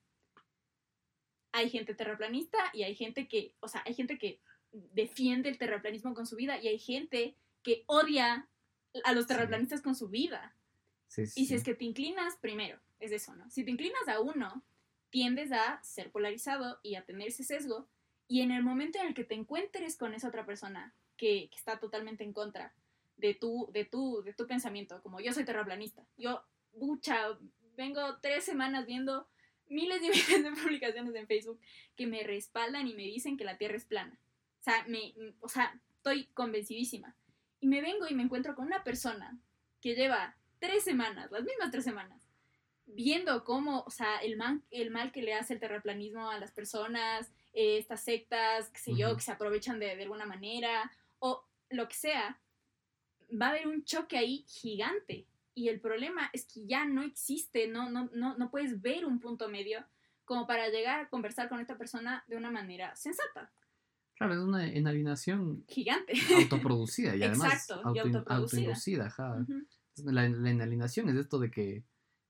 [1.57, 4.39] hay gente terraplanista y hay gente que, o sea, hay gente que
[4.71, 8.47] defiende el terraplanismo con su vida y hay gente que odia
[9.03, 10.55] a los terraplanistas con su vida.
[11.07, 13.49] Sí, Y si es que te inclinas, primero, es eso, ¿no?
[13.49, 14.63] Si te inclinas a uno,
[15.09, 17.87] tiendes a ser polarizado y a tener ese sesgo.
[18.27, 21.57] Y en el momento en el que te encuentres con esa otra persona que, que
[21.57, 22.73] está totalmente en contra
[23.15, 26.43] de tu, de, tu, de tu pensamiento, como yo soy terraplanista, yo,
[26.73, 27.37] bucha,
[27.75, 29.27] vengo tres semanas viendo
[29.69, 31.59] miles y miles de publicaciones en Facebook
[31.95, 34.19] que me respaldan y me dicen que la Tierra es plana.
[34.59, 37.15] O sea, me, o sea, estoy convencidísima.
[37.59, 39.37] Y me vengo y me encuentro con una persona
[39.81, 42.27] que lleva tres semanas, las mismas tres semanas,
[42.85, 46.51] viendo cómo, o sea, el, man- el mal que le hace el terraplanismo a las
[46.51, 51.43] personas, eh, estas sectas, qué sé yo, que se aprovechan de, de alguna manera, o
[51.69, 52.39] lo que sea,
[53.29, 55.25] va a haber un choque ahí gigante.
[55.57, 59.19] Y el problema es que ya no existe, no, no, no, no puedes ver un
[59.19, 59.83] punto medio
[60.23, 63.51] como para llegar a conversar con esta persona de una manera sensata,
[64.15, 66.13] Claro, es una enalinación gigante.
[66.35, 69.05] autoproducida y además Exacto, y auto- autoproducida.
[69.41, 69.65] Ujú.
[70.11, 71.83] La, la enalinación es esto de que,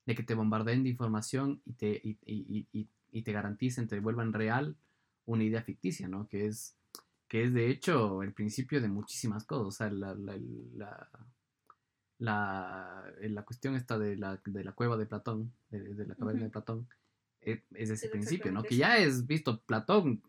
[0.06, 3.88] de que te bombardeen de información y te, y, y- y- y- y te garanticen,
[3.88, 4.74] te vuelvan real
[5.26, 6.28] una idea ficticia, ¿no?
[6.28, 6.76] Que es,
[7.26, 9.66] que es de hecho el principio de muchísimas cosas.
[9.66, 10.34] O sea, la, la,
[10.74, 11.10] la,
[12.18, 16.44] la, la cuestión esta de la, de la cueva de Platón, de, de la caverna
[16.44, 16.88] de Platón,
[17.40, 18.62] es, es ese Es principio, ¿no?
[18.62, 20.22] Que ya es visto Platón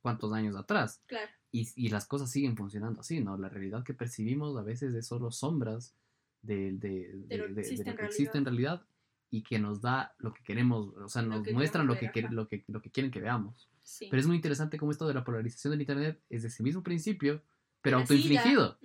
[0.00, 3.36] cuántos años atrás Claro, y, y las cosas siguen funcionando así, ¿no?
[3.36, 5.94] La realidad que percibimos a veces es solo sombras
[6.42, 8.82] de, de, de- lo que de- existe lo en que existe en realidad
[9.30, 12.10] y que nos da lo que queremos, o sea, Lo nos que muestran lo que,
[12.14, 12.34] ver, ajá.
[12.34, 13.68] lo, que, lo que quieren que veamos.
[13.82, 14.06] sí.
[14.10, 16.82] Pero es muy interesante cómo esto de la polarización del Internet es de ese mismo
[16.82, 17.42] principio,
[17.82, 18.78] pero autoinfligido.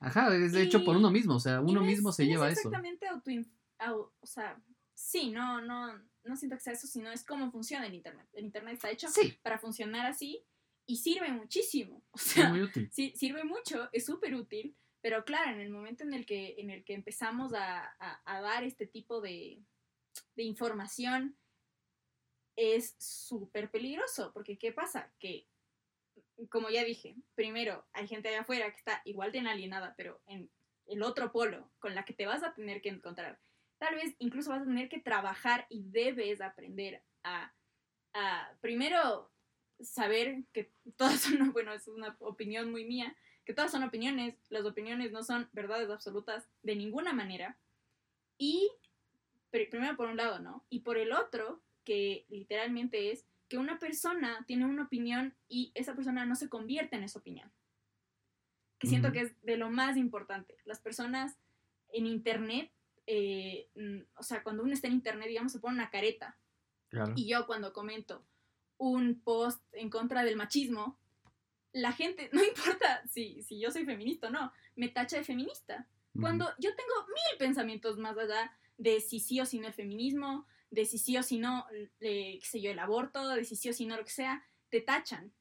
[0.00, 2.24] Ajá, es de hecho por Y- uno mismo, o sea, Y uno no mismo se
[2.24, 2.68] no lleva es eso.
[2.68, 4.62] exactamente autoin- au- o sea,
[4.94, 8.28] sí, no, no, no siento que sea eso, sino es cómo funciona el Internet.
[8.32, 10.44] El Internet está hecho Sí, para funcionar así
[10.86, 12.02] y sirve muchísimo.
[12.12, 12.88] O es muy útil.
[12.92, 16.70] sí, sirve mucho, es súper útil, pero claro, en el momento en el que, en
[16.70, 19.62] el que empezamos a, a- a dar este tipo de,
[20.36, 21.36] de información,
[22.56, 25.10] es súper peligroso, porque ¿qué pasa?
[25.18, 25.46] Que,
[26.48, 30.50] como ya dije, primero hay gente allá afuera que está igual de alienada, pero en
[30.86, 33.38] el otro polo con la que te vas a tener que encontrar.
[33.78, 37.52] Tal vez incluso vas a tener que trabajar y debes aprender a,
[38.12, 39.30] a primero
[39.80, 44.64] saber que todas son, bueno, es una opinión muy mía, que todas son opiniones, las
[44.64, 47.58] opiniones no son verdades absolutas de ninguna manera.
[48.38, 48.70] Y
[49.50, 50.64] pri- primero por un lado, ¿no?
[50.68, 55.96] Y por el otro, que literalmente es que una persona tiene una opinión y esa
[55.96, 57.50] persona no se convierte en esa opinión.
[58.78, 60.56] Que siento que es de lo más importante.
[60.64, 61.36] Las personas
[61.92, 62.70] en Internet,
[63.08, 63.68] eh,
[64.16, 66.38] o sea, cuando uno está en Internet, digamos, se pone una careta.
[66.90, 67.12] Claro.
[67.16, 68.24] Y yo cuando comento
[68.78, 70.96] un post en contra del machismo,
[71.72, 75.88] la gente, no importa si, si yo soy feminista o no, me tacha de feminista.
[76.20, 80.46] Cuando yo tengo mil pensamientos más allá de si sí o si no el feminismo,
[80.70, 81.66] de si sí o si no,
[82.00, 84.44] eh, qué sé yo, el aborto, de si sí o si no lo que sea,
[84.68, 85.32] te tachan.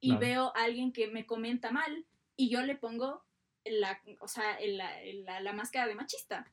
[0.00, 0.20] Y Claro.
[0.20, 3.24] veo a alguien que me comenta mal y yo le pongo
[3.64, 4.90] la, o sea, la,
[5.24, 6.50] la- la máscara de machista.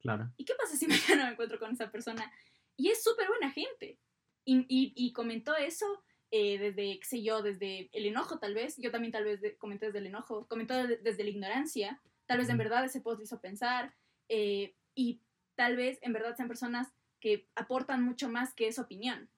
[0.00, 0.30] Claro.
[0.36, 0.86] ¿Y qué pasa si
[1.20, 2.30] mañana me encuentro con esa persona?
[2.76, 3.98] Y es súper buena gente.
[4.44, 5.86] Y, y- y comentó eso
[6.32, 8.76] eh, desde, qué sé yo, desde el enojo tal vez.
[8.78, 10.46] Yo también tal vez de- comenté desde el enojo.
[10.48, 12.00] Comentó de- desde la ignorancia.
[12.26, 13.94] Tal vez en verdad ese post hizo pensar.
[14.28, 15.20] eh, y
[15.56, 19.30] tal vez en verdad sean personas que aportan mucho más que esa opinión.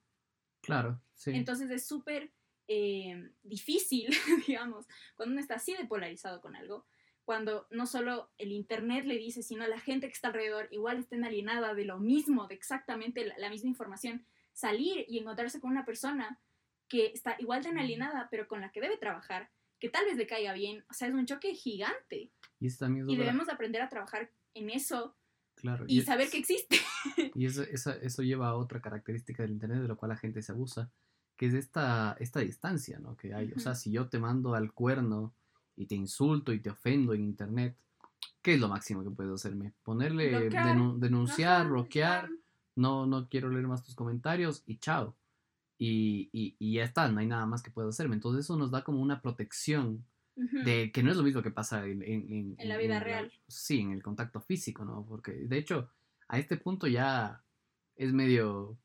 [0.62, 1.32] Claro, sí.
[1.34, 2.32] Entonces es súper
[2.66, 4.08] eh, difícil,
[4.48, 6.86] digamos, cuando uno está así de polarizado con algo,
[7.26, 11.16] cuando no solo el Internet le dice, sino la gente que está alrededor igual está
[11.16, 15.84] alienada de lo mismo, de exactamente la, la misma información, salir y encontrarse con una
[15.84, 16.40] persona
[16.88, 20.26] que está igual de alienada, pero con la que debe trabajar, que tal vez le
[20.26, 22.32] caiga bien, o sea, es un choque gigante.
[22.60, 25.14] y eso también es Y debemos aprender a trabajar en eso
[25.54, 26.76] claro, y es- saber que existe.
[27.34, 30.40] Y eso, esa- eso lleva a otra característica del Internet de lo cual la gente
[30.42, 30.90] se abusa,
[31.36, 33.16] que es esta, esta distancia ¿no?
[33.16, 33.52] que hay.
[33.56, 35.34] O sea, si yo te mando al cuerno
[35.76, 37.76] y te insulto y te ofendo en Internet,
[38.40, 39.72] ¿qué es lo máximo que puedes hacerme?
[39.82, 40.76] Ponerle, Bloquear.
[41.00, 42.30] denunciar, bloquear,
[42.76, 45.14] no, no quiero leer más tus comentarios y chao.
[45.76, 48.14] Y, y, y ya está, no hay nada más que puedas hacerme.
[48.14, 50.04] Entonces eso nos da como una protección
[50.36, 53.32] De que no es lo mismo que pasa en, en, en- En la vida real.
[53.46, 55.04] sí, en el contacto físico, ¿no?
[55.06, 55.90] Porque de hecho,
[56.28, 57.42] a este punto ya
[57.96, 58.76] es medio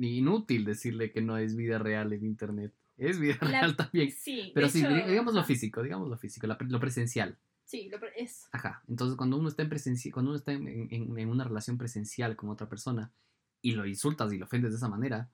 [0.00, 2.72] inútil decirle que no es vida real en internet.
[2.96, 4.10] Es vida La- real también.
[4.10, 7.36] Sí, Pero sí, hecho, di- digamos lo físico, digamos lo físico, la lo presencial.
[7.64, 8.48] Sí, lo pre- es.
[8.52, 8.82] Ajá.
[8.88, 9.68] Entonces, cuando uno está en
[10.12, 13.10] cuando uno está en, en- en una relación presencial con otra persona
[13.60, 15.28] y lo insultas y lo ofendes de esa manera,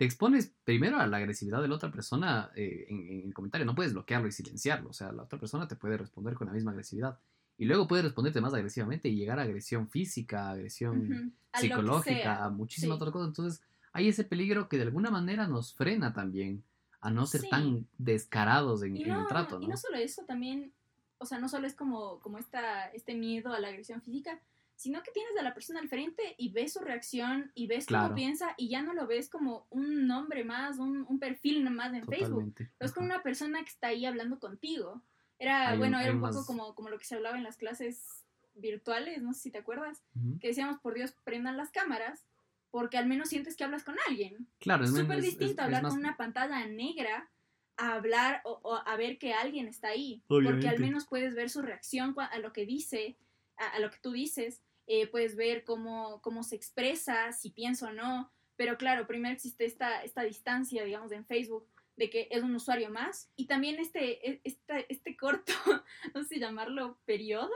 [0.00, 3.66] te expones primero a la agresividad de la otra persona eh, en, en el comentario.
[3.66, 4.88] No puedes bloquearlo y silenciarlo.
[4.88, 7.18] O sea, la otra persona te puede responder con la misma agresividad.
[7.58, 12.48] Y luego puede responderte más agresivamente y llegar a agresión física, agresión a psicológica, a
[12.48, 13.02] muchísimas Sí.
[13.02, 13.28] otras cosas.
[13.28, 16.64] Entonces, hay ese peligro que de alguna manera nos frena también
[17.02, 17.48] a no ser Sí.
[17.50, 19.72] tan descarados en, Y el trato, y ¿no?
[19.72, 20.72] no solo eso, también,
[21.18, 24.40] o sea, no solo es como, como esta, este miedo a la agresión física,
[24.80, 28.04] sino que tienes a la persona al frente y ves su reacción y ves Claro.
[28.04, 31.92] cómo piensa y ya no lo ves como un nombre más, un, un perfil más
[31.92, 32.54] en Facebook.
[32.78, 35.02] Lo es como una persona que está ahí hablando contigo.
[35.38, 37.44] Era, Hay un- bueno, era un poco más- como, como lo que se hablaba en
[37.44, 40.02] las clases virtuales, no sé si te acuerdas,
[40.40, 42.24] que decíamos, por Dios, prendan las cámaras,
[42.70, 44.46] porque al menos sientes que hablas con alguien.
[44.60, 47.28] Claro, es, Súper distinto es- es hablar más- con una pantalla negra
[47.76, 50.22] a hablar o, o a ver que alguien está ahí.
[50.26, 53.16] Porque al menos puedes ver su reacción a lo que dice,
[53.56, 54.62] a, a lo que tú dices.
[54.92, 58.32] Eh, puedes ver cómo, cómo se expresa, si piensa o no.
[58.56, 62.90] Pero claro, primero existe esta, esta distancia, digamos, en Facebook de que es un usuario
[62.90, 63.30] más.
[63.36, 65.52] Y también este, este, este corto,
[66.14, 67.54] no sé llamarlo periodo,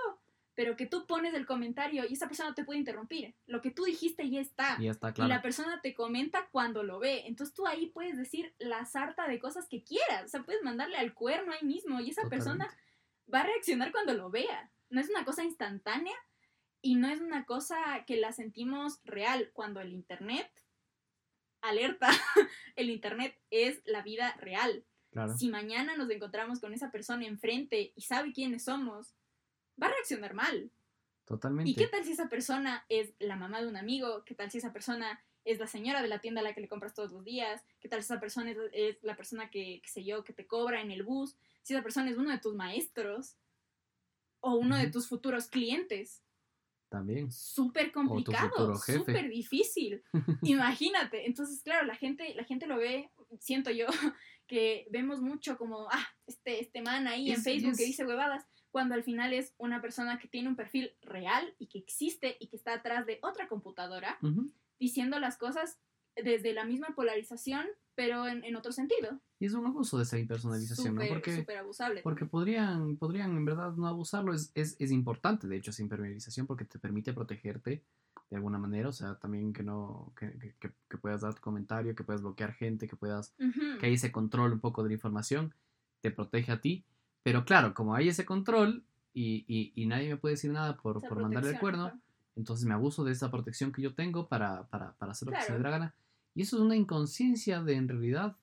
[0.54, 3.34] pero que tú pones el comentario y esa persona no te puede interrumpir.
[3.46, 4.76] Lo que tú dijiste ya está.
[4.78, 5.28] Y ya está, Y claro.
[5.28, 7.26] la persona te comenta cuando lo ve.
[7.26, 10.26] Entonces tú ahí puedes decir la sarta de cosas que quieras.
[10.26, 12.72] O sea, puedes mandarle al cuerno ahí mismo y esa persona
[13.32, 14.70] va a reaccionar cuando lo vea.
[14.88, 16.14] No es una cosa instantánea
[16.84, 19.50] y no es una cosa que la sentimos real.
[19.54, 20.50] Cuando el Internet,
[21.62, 22.10] alerta,
[22.76, 24.84] el Internet es la vida real.
[25.10, 25.34] Claro.
[25.34, 29.14] Si mañana nos encontramos con esa persona enfrente y sabe quiénes somos,
[29.82, 30.70] va a reaccionar mal.
[31.24, 31.70] Totalmente.
[31.70, 34.22] ¿Y qué tal si esa persona es la mamá de un amigo?
[34.26, 36.68] ¿Qué tal si esa persona es la señora de la tienda a la que le
[36.68, 37.64] compras todos los días?
[37.80, 40.46] ¿Qué tal si esa persona es, es la persona que, qué sé yo, que te
[40.46, 41.34] cobra en el bus?
[41.62, 43.38] Si esa persona es uno de tus maestros
[44.40, 44.92] o uno de Ujú.
[44.92, 46.23] tus futuros clientes.
[46.94, 47.32] También.
[47.32, 50.02] Súper complicado, súper difícil.
[50.42, 51.26] Imagínate.
[51.26, 53.86] Entonces, claro, la gente, la gente lo ve, siento yo,
[54.46, 58.46] que vemos mucho como, ah, este, este man ahí en Es- Facebook que dice huevadas,
[58.70, 62.46] cuando al final es una persona que tiene un perfil real y que existe y
[62.48, 64.18] que está atrás de otra computadora
[64.78, 65.78] diciendo las cosas
[66.22, 69.20] desde la misma polarización, pero en, en otro sentido.
[69.38, 71.00] Y es un abuso de esa impersonalización, ¿no?
[71.08, 72.00] Porque, súper abusable.
[72.02, 74.32] porque podrían, podrían en verdad no abusarlo.
[74.34, 77.82] Es, es, es importante, de hecho, esa impermeabilización porque te permite protegerte
[78.30, 78.88] de alguna manera.
[78.88, 82.52] O sea, también que no que, que- que- puedas dar tu comentario, que puedas bloquear
[82.54, 83.34] gente, que puedas
[83.80, 85.52] que hay ese control un poco de la información,
[86.00, 86.84] te protege a ti.
[87.22, 91.00] Pero claro, como hay ese control y, y- y nadie me puede decir nada por,
[91.08, 91.84] por mandarle el cuerno,
[92.36, 95.38] entonces me abuso de esa protección que yo tengo para, para, para hacer lo que
[95.46, 95.94] se me dé la gana.
[96.34, 98.36] Y eso es una inconsciencia de, en realidad,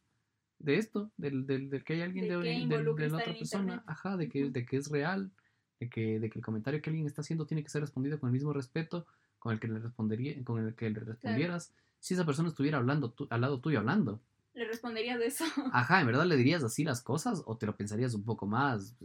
[0.60, 3.62] de esto, del, del, del que hay alguien De de, de- de la otra persona,
[3.62, 3.84] internet.
[3.88, 5.32] ajá, de que, de que es real,
[5.80, 8.30] de que, de que el comentario que alguien está haciendo tiene que ser respondido con
[8.30, 9.06] el mismo respeto
[9.40, 13.12] con el que le respondería, con el que le respondieras si esa persona estuviera hablando
[13.12, 14.22] tú- al lado tuyo hablando.
[14.54, 15.46] ¿Le responderías de eso?
[15.74, 18.96] Ajá, ¿en verdad le dirías así las cosas o te lo pensarías un poco más?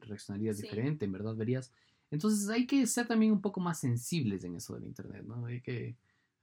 [0.00, 0.62] ¿Reaccionarías Sí.
[0.64, 1.04] diferente?
[1.06, 1.72] ¿En verdad verías?
[2.10, 5.46] Entonces hay que ser también un poco más sensibles en eso del Internet, ¿no?
[5.46, 5.96] Hay que,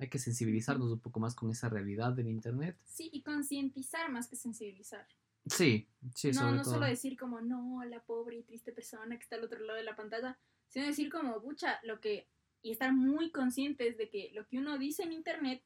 [0.04, 2.78] hay que sensibilizarnos un poco más con esa realidad del Internet.
[2.86, 5.08] Sí, y concientizar más que sensibilizar.
[5.46, 6.74] Sí, sí, no, sobre no todo.
[6.76, 9.84] solo decir como, no, la pobre y triste persona que está al otro lado de
[9.84, 10.38] la pantalla,
[10.70, 12.28] sino decir como, pucha, lo que,
[12.62, 15.62] y estar muy conscientes de que lo que uno dice en internet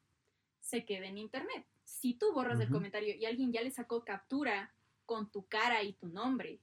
[0.60, 1.64] se queda en internet.
[1.84, 4.74] Si tú borras el comentario y alguien ya le sacó captura
[5.06, 6.60] con tu cara y tu nombre,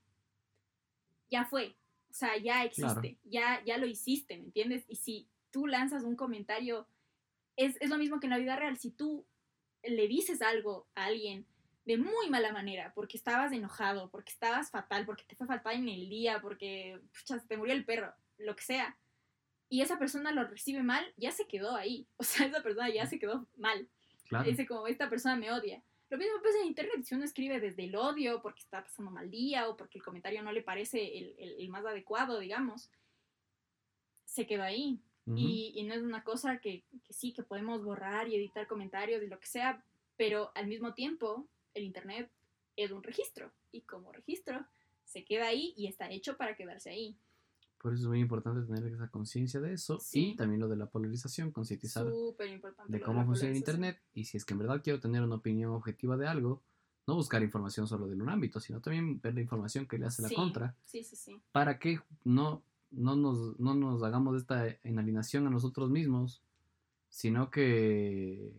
[1.32, 1.76] ya fue.
[2.10, 3.18] O sea, ya existe, Claro.
[3.24, 4.86] ya, ya lo hiciste, ¿me entiendes?
[4.88, 6.88] Y si tú lanzas un comentario,
[7.58, 8.78] es, es lo mismo que en la vida real.
[8.78, 9.26] Si tú
[9.84, 11.46] le dices algo a alguien
[11.86, 15.88] de muy mala manera, porque estabas enojado, porque estabas fatal, porque te fue fatal en
[15.90, 18.98] el día, porque pucha, te murió el perro, lo que sea,
[19.70, 22.08] y esa persona lo recibe mal, ya se quedó ahí.
[22.18, 23.88] O sea, esa persona ya se quedó mal.
[24.28, 25.84] Claro, Dice como, esta persona me odia.
[26.10, 29.30] Lo mismo pasa en internet, si uno escribe desde el odio, porque está pasando mal
[29.30, 32.90] día, o porque el comentario no le parece el, el- el más adecuado, digamos,
[34.26, 35.00] se quedó ahí.
[35.26, 38.68] Ujú, Y, y no es una cosa que, que sí, que podemos borrar y editar
[38.68, 39.84] comentarios y lo que sea,
[40.18, 42.30] pero al mismo tiempo el Internet
[42.78, 44.66] es un registro y como registro
[45.06, 47.18] se queda ahí y está hecho para quedarse ahí.
[47.78, 50.32] Por eso es muy importante tener esa conciencia de eso Sí.
[50.32, 52.12] y también lo de la polarización, concientizar de
[53.02, 53.56] cómo la funciona polarización.
[53.56, 56.64] Internet y si es que en verdad quiero tener una opinión objetiva de algo,
[57.08, 60.24] no buscar información solo de un ámbito, sino también ver la información que le hace
[60.24, 60.36] la Sí.
[60.36, 61.40] contra Sí, sí, sí.
[61.52, 62.64] para que no,
[62.96, 66.42] no, nos, no nos hagamos esta inalienación a nosotros mismos,
[67.10, 68.52] sino que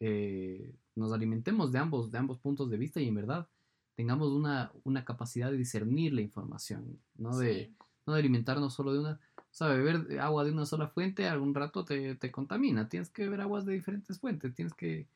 [0.00, 3.46] eh, nos alimentemos de ambos, de ambos puntos de vista y en verdad
[3.94, 7.74] tengamos una, una capacidad de discernir la información, no de, Sí.
[8.06, 9.20] no de alimentarnos solo de una...
[9.36, 12.88] O sea, beber agua de una sola fuente algún rato te, te contamina.
[12.88, 14.54] Tienes que beber aguas de diferentes fuentes.
[14.54, 15.06] Tienes que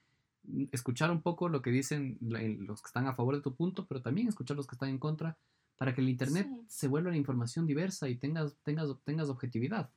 [0.72, 4.02] escuchar un poco lo que dicen los que están a favor de tu punto, pero
[4.02, 5.36] también escuchar los que están en contra,
[5.77, 9.91] para que el Internet se vuelva una información diversa y tengas, tengas, tengas objetividad,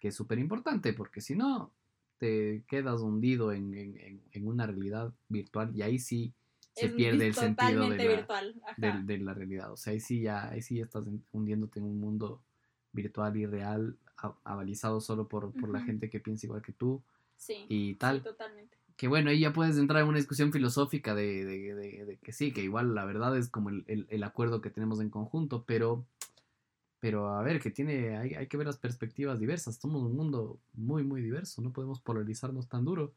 [0.00, 1.72] que es súper importante, porque si no,
[2.18, 6.32] te quedas hundido en, en, en, una realidad virtual y ahí sí
[6.74, 8.26] se pierde el sentido de
[8.76, 9.72] la, de, la, realidad.
[9.72, 12.42] O sea, ahí sí ya, ahí sí estás hundiéndote en un mundo
[12.92, 13.96] virtual y real,
[14.44, 17.02] avalizado solo por, por la gente que piensa igual que tú.
[17.36, 18.22] Sí, y tal.
[18.22, 18.75] totalmente.
[18.96, 22.52] Que bueno, ahí ya puedes entrar en una discusión filosófica de, de, de, que sí,
[22.52, 26.06] que igual la verdad es como el, el, el, acuerdo que tenemos en conjunto, pero,
[26.98, 29.76] pero a ver, que tiene, hay, hay que ver las perspectivas diversas.
[29.76, 33.12] Somos un mundo muy, muy diverso, no podemos polarizarnos tan duro.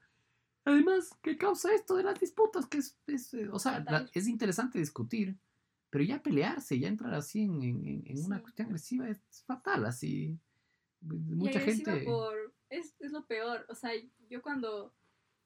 [0.66, 2.68] Además, ¿qué causa esto de las disputas?
[2.68, 5.38] Que es, es eh, o sea, es interesante discutir,
[5.90, 10.38] pero ya pelearse, ya entrar así en, en, en una cuestión agresiva es fatal, así.
[11.02, 12.04] Mucha gente.
[12.04, 13.92] Por, es, es lo peor, o sea,
[14.30, 14.94] yo cuando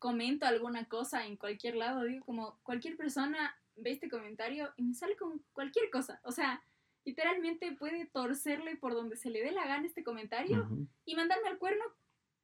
[0.04, 4.94] comento alguna cosa en cualquier lado, digo como cualquier persona ve este comentario y me
[4.94, 6.20] sale con cualquier cosa.
[6.26, 6.62] O sea,
[7.06, 10.68] literalmente puede torcerle por donde se le dé la gana este comentario
[11.06, 11.86] y mandarme al cuerno,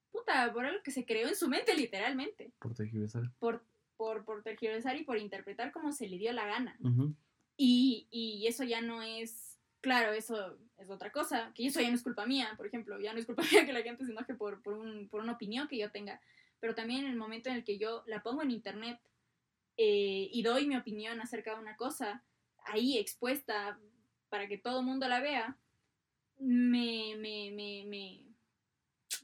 [0.10, 2.54] puta, por algo que se creó en su mente, literalmente.
[2.60, 3.30] Por tergiversar.
[3.40, 3.66] Por,
[3.98, 6.80] por, por tergiversar y por interpretar como se le dio la gana.
[7.58, 11.96] y, y eso ya no es, claro, eso es otra cosa, que eso ya no
[11.96, 14.34] es culpa mía, por ejemplo, ya no es culpa mía que la gente se enoje
[14.34, 16.22] por, por, un, por una opinión que yo tenga
[16.60, 19.00] pero también en el momento en el que yo la pongo en internet
[19.78, 22.24] eh, y doy mi opinión acerca de una cosa,
[22.66, 23.80] ahí expuesta
[24.30, 25.58] para que todo el mundo la vea,
[26.38, 28.26] me, me, me, me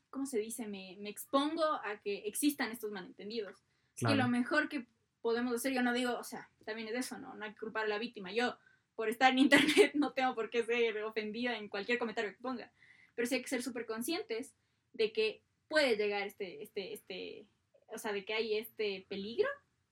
[0.10, 0.68] ¿cómo se dice?
[0.68, 3.64] Me, me, expongo a que existan estos malentendidos.
[3.98, 4.88] Y lo mejor que
[5.22, 7.36] podemos hacer, yo no digo, o sea, también es eso, ¿no?
[7.36, 8.32] No hay que culpar a la víctima.
[8.32, 8.58] Yo,
[8.96, 12.72] por estar en internet, no tengo por qué ser ofendida en cualquier comentario que ponga.
[13.14, 14.56] Pero sí hay que ser súper conscientes
[14.94, 17.48] de que puede llegar este, este, este,
[17.88, 19.48] o sea, de que hay este peligro.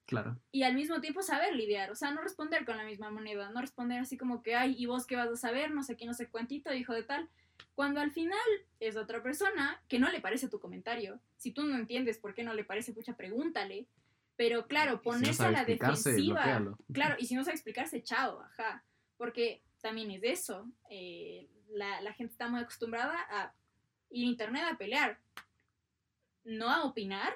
[0.06, 0.38] Claro.
[0.52, 3.62] Y al mismo tiempo saber lidiar, o sea, no responder con la misma moneda, no
[3.62, 5.72] responder así como que, ay, ¿y vos qué vas a saber?
[5.72, 7.30] No sé qué, no sé cuántito, hijo de tal.
[7.76, 8.38] Cuando al final
[8.80, 11.20] es otra persona que no le parece tu comentario.
[11.38, 13.88] Si tú no entiendes por qué no le parece, pucha, pregúntale.
[14.36, 16.76] Pero claro, ponerse a la defensiva.
[16.92, 18.84] Claro, y si no sabe explicarse, chao, ajá.
[19.16, 20.70] Porque también es eso.
[20.90, 23.54] Eh, la, la gente está muy acostumbrada a
[24.10, 25.20] ir a internet a pelear
[26.46, 27.34] no a opinar,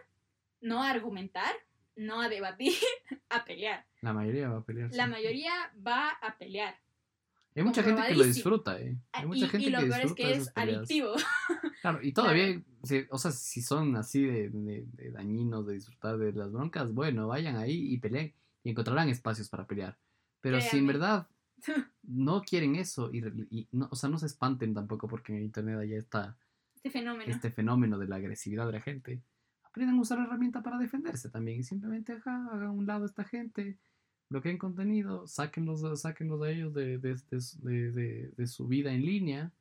[0.61, 1.53] no a argumentar,
[1.95, 2.73] no a debatir,
[3.29, 3.85] a pelear.
[4.01, 4.93] La mayoría va a pelear.
[4.93, 5.53] La mayoría
[5.85, 6.75] va a pelear.
[7.55, 8.95] Hay mucha gente que lo disfruta, ¿eh?
[9.13, 11.13] Hay ah, mucha gente y lo peor es que es adictivo.
[11.81, 12.61] Claro, y todavía,
[13.11, 17.55] o sea, si son así de, de, dañinos, de disfrutar de las broncas, bueno, vayan
[17.55, 18.33] ahí y peleen
[18.63, 19.95] y encontrarán espacios para pelear.
[20.41, 21.27] Pero si en verdad
[22.03, 25.79] no quieren eso y, y no, o sea, no se espanten tampoco porque en internet
[25.79, 26.35] allá está
[26.87, 27.31] este fenómeno.
[27.31, 29.21] Este fenómeno de la agresividad de la gente.
[29.63, 31.59] Aprendan a usar la herramienta para defenderse también.
[31.59, 33.77] Y simplemente hagan a un lado a esta gente,
[34.29, 39.51] bloqueen contenido, sáquenlos, sáquenlos a ellos de, de, de, de, su vida en línea.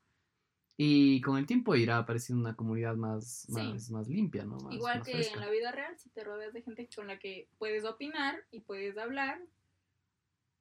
[0.78, 4.58] Y con el tiempo irá apareciendo una comunidad más, más, más limpia, ¿no?
[4.70, 7.84] Igual que en la vida real, si te rodeas de gente con la que puedes
[7.84, 9.40] opinar y puedes hablar,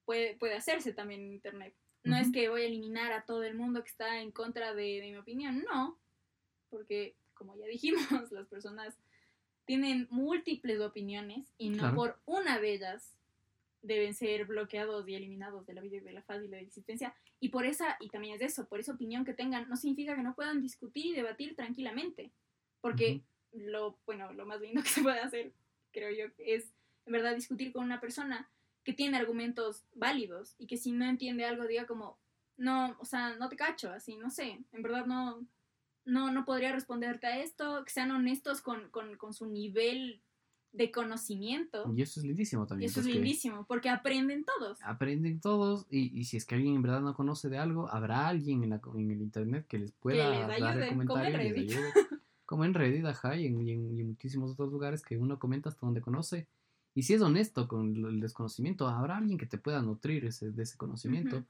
[0.06, 1.76] puede, puede hacerse también en Internet.
[2.04, 5.02] No es que voy a eliminar a todo el mundo que está en contra de,
[5.02, 6.00] de mi opinión, no
[6.76, 8.02] porque, como ya dijimos,
[8.32, 8.98] las personas
[9.66, 13.16] tienen múltiples opiniones y no por una de ellas
[13.82, 16.62] deben ser bloqueados y eliminados de la vida y de la faz y de la
[16.62, 17.16] existencia.
[17.40, 20.24] Y por esa, y también es eso, por esa opinión que tengan, no significa que
[20.24, 22.32] no puedan discutir y debatir tranquilamente.
[22.82, 23.22] Porque
[23.54, 25.54] lo, bueno, lo más lindo que se puede hacer,
[25.92, 26.74] creo yo, es
[27.06, 28.50] en verdad discutir con una persona
[28.84, 32.20] que tiene argumentos válidos y que si no entiende algo diga como,
[32.58, 35.46] no, o sea, no te cacho, así, no sé, en verdad no,
[36.06, 38.90] no, no podría responderte a esto, que sean honestos con,
[39.34, 40.22] su nivel
[40.72, 41.92] de conocimiento.
[41.96, 42.88] Y eso es lindísimo también.
[42.88, 44.78] Y eso es lindísimo, porque aprenden todos.
[44.84, 48.28] Aprenden todos, y, y, si es que alguien en verdad no conoce de algo, habrá
[48.28, 51.08] alguien en, la, en el internet que les pueda dar el comentario.
[51.08, 51.72] Como en Reddit.
[52.46, 55.86] como en Reddit, ajá, y en, y en, muchísimos otros lugares que uno comenta hasta
[55.86, 56.48] donde conoce.
[56.94, 60.64] Y si es honesto con el desconocimiento, habrá alguien que te pueda nutrir ese, de
[60.64, 61.44] ese conocimiento.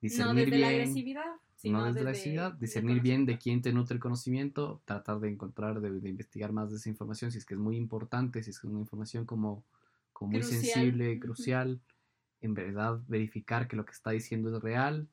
[0.00, 4.00] No desde la agresividad no desde, la ciudad, discernir bien de quién te nutre el
[4.00, 7.76] conocimiento, tratar de encontrar, de, investigar más de esa información, si es que es muy
[7.76, 9.64] importante, si es que es una información como,
[10.12, 11.80] como muy sensible, crucial,
[12.40, 15.08] en verdad verificar que lo que está diciendo es real,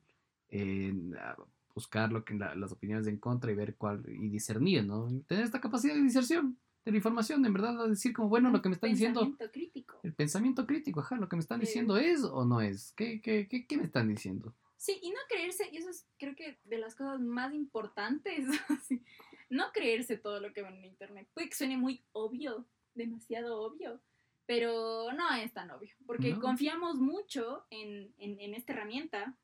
[1.74, 5.08] buscar lo que las opiniones de en contra y ver cuál, y discernir, ¿no?
[5.26, 8.68] Tener esta capacidad de diserción de la información, en verdad, decir como, bueno, lo que
[8.68, 9.22] me están diciendo...
[9.22, 10.00] El pensamiento crítico.
[10.02, 13.48] El pensamiento crítico, ajá, lo que me están diciendo es o no es, ¿qué, qué,
[13.48, 14.54] qué, qué me están diciendo?
[14.76, 18.46] Sí, y no creerse, y eso es creo que de las cosas más importantes,
[19.50, 21.28] no creerse todo lo que ve en internet.
[21.32, 24.00] Puede que suene muy obvio, demasiado obvio,
[24.46, 26.40] pero no es tan obvio, porque No.
[26.40, 29.36] confiamos mucho en, en- en esta herramienta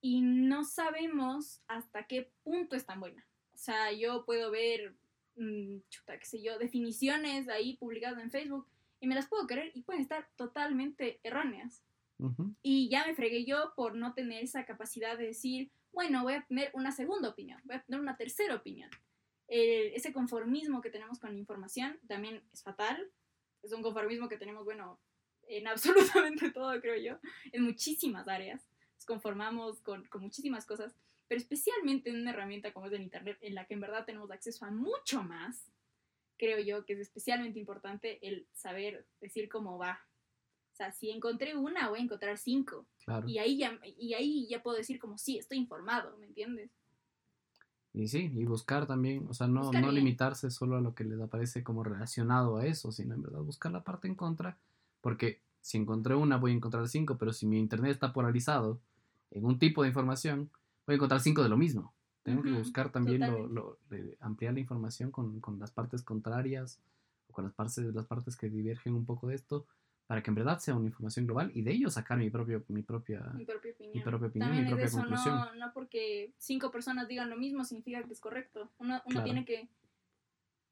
[0.00, 3.24] y no sabemos hasta qué punto es tan buena.
[3.54, 4.94] O sea, yo puedo ver,
[5.36, 8.66] mm, chuta, qué sé yo, definiciones ahí publicadas en Facebook
[9.00, 11.82] y me las puedo creer y pueden estar totalmente erróneas.
[12.62, 16.46] Y ya me fregué yo por no tener esa capacidad de decir, bueno, voy a
[16.46, 18.90] tener una segunda opinión, voy a tener una tercera opinión.
[19.48, 23.10] El- ese conformismo que tenemos con la información también es fatal.
[23.62, 24.98] Es un conformismo que tenemos, bueno,
[25.48, 25.66] en
[26.28, 27.18] absolutamente todo, creo yo,
[27.52, 28.62] en muchísimas áreas.
[28.96, 30.94] Nos conformamos con, con muchísimas cosas,
[31.28, 34.30] pero especialmente en una herramienta como es el Internet, en la que en verdad tenemos
[34.30, 35.70] acceso a mucho más,
[36.38, 40.00] creo yo que es especialmente importante el saber decir cómo va.
[40.74, 42.84] O sea, si encontré una, voy a encontrar cinco.
[43.04, 43.28] Claro.
[43.28, 46.68] Y ahí ya, y ahí ya puedo decir como, sí, estoy informado, ¿me entiendes?
[47.92, 51.20] Y sí, y buscar también, o sea, no, no limitarse solo a lo que les
[51.20, 54.58] aparece como relacionado a eso, sino en verdad buscar la parte en contra,
[55.00, 58.80] porque si encontré una voy a encontrar cinco, pero si mi internet está polarizado
[59.30, 60.50] en un tipo de información,
[60.88, 61.94] voy a encontrar cinco de lo mismo.
[62.24, 63.78] Tengo que buscar también lo, lo-
[64.18, 66.80] ampliar la información con, con las partes contrarias
[67.28, 69.66] o con las partes, las partes que divergen un poco de esto,
[70.06, 72.82] para que en verdad sea una información global y de ello sacar mi, propio, mi
[72.82, 73.20] propia...
[73.34, 74.04] Mi propia opinión.
[74.04, 75.34] propia opinión, También mi propia eso, conclusión.
[75.34, 78.70] no, no porque cinco personas digan lo mismo significa que es correcto.
[78.78, 79.24] Uno, uno Claro.
[79.24, 79.68] tiene que,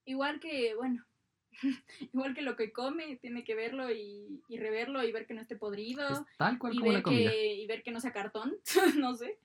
[0.05, 1.05] igual que, bueno,
[2.13, 5.41] igual que lo que come, tiene que verlo y, y reverlo y ver que no
[5.41, 6.07] esté podrido.
[6.09, 7.31] Es tal cual y como la comida.
[7.31, 8.55] que, y ver que no sea cartón,
[8.99, 9.39] no sé.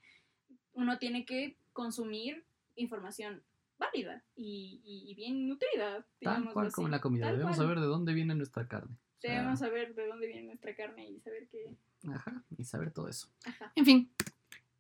[0.74, 2.44] Uno tiene que consumir
[2.76, 3.42] información
[3.80, 6.06] válida y, y- y bien nutrida.
[6.22, 6.76] Tal cual así.
[6.76, 7.26] como la comida.
[7.26, 7.68] Tal Debemos cual.
[7.68, 8.96] saber de dónde viene nuestra carne.
[9.20, 11.76] Sea, Debemos saber de dónde viene nuestra carne y saber que...
[12.14, 13.28] Ajá, y saber todo eso.
[13.46, 13.72] Ajá.
[13.76, 14.12] En fin,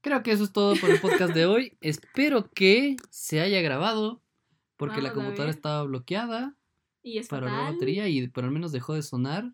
[0.02, 1.78] creo que eso es todo por el podcast de hoy.
[1.82, 4.22] Espero que se haya grabado
[4.78, 6.56] porque la Vamos computadora estaba bloqueada
[7.02, 9.54] Y es para la batería y por al menos dejó de sonar.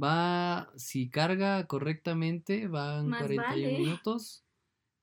[0.00, 3.78] Va, si carga correctamente, van Más 41 vale.
[3.78, 4.44] minutos.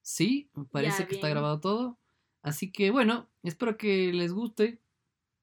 [0.02, 1.98] Sí, parece Ya, que está grabado todo.
[2.42, 4.80] Así que bueno, espero que les guste.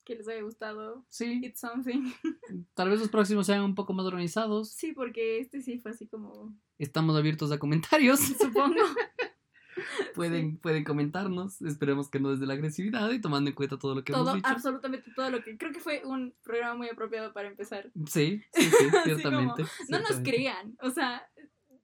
[0.05, 1.05] Que les haya gustado.
[1.09, 2.13] Sí, It's something.
[2.75, 4.71] tal vez los próximos sean un poco más organizados.
[4.71, 6.55] Sí, porque este sí fue así como...
[6.79, 8.21] Estamos abiertos a comentarios.
[8.39, 8.81] Supongo.
[10.15, 11.63] pueden, pueden comentarnos.
[11.63, 14.35] Esperemos que no desde la agresividad y tomando en cuenta todo lo que todo, hemos
[14.35, 14.49] dicho.
[14.49, 15.57] absolutamente todo lo que...
[15.57, 17.91] Creo que fue un programa muy apropiado para empezar.
[18.07, 19.65] Sí, sí, sí, ciertamente.
[19.89, 20.77] No nos crean.
[20.83, 21.27] O sea,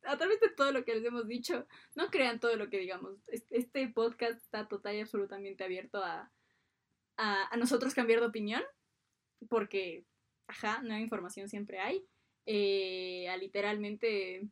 [0.05, 3.15] a través de todo lo que les hemos dicho, no crean todo lo que digamos.
[3.29, 6.31] Es- Este podcast está total y absolutamente abierto a,
[7.21, 8.63] a, a nosotros cambiar de opinión.
[9.49, 10.05] Porque,
[10.49, 12.05] ajá, nueva información siempre hay.
[12.47, 14.49] Eh, a literalmente...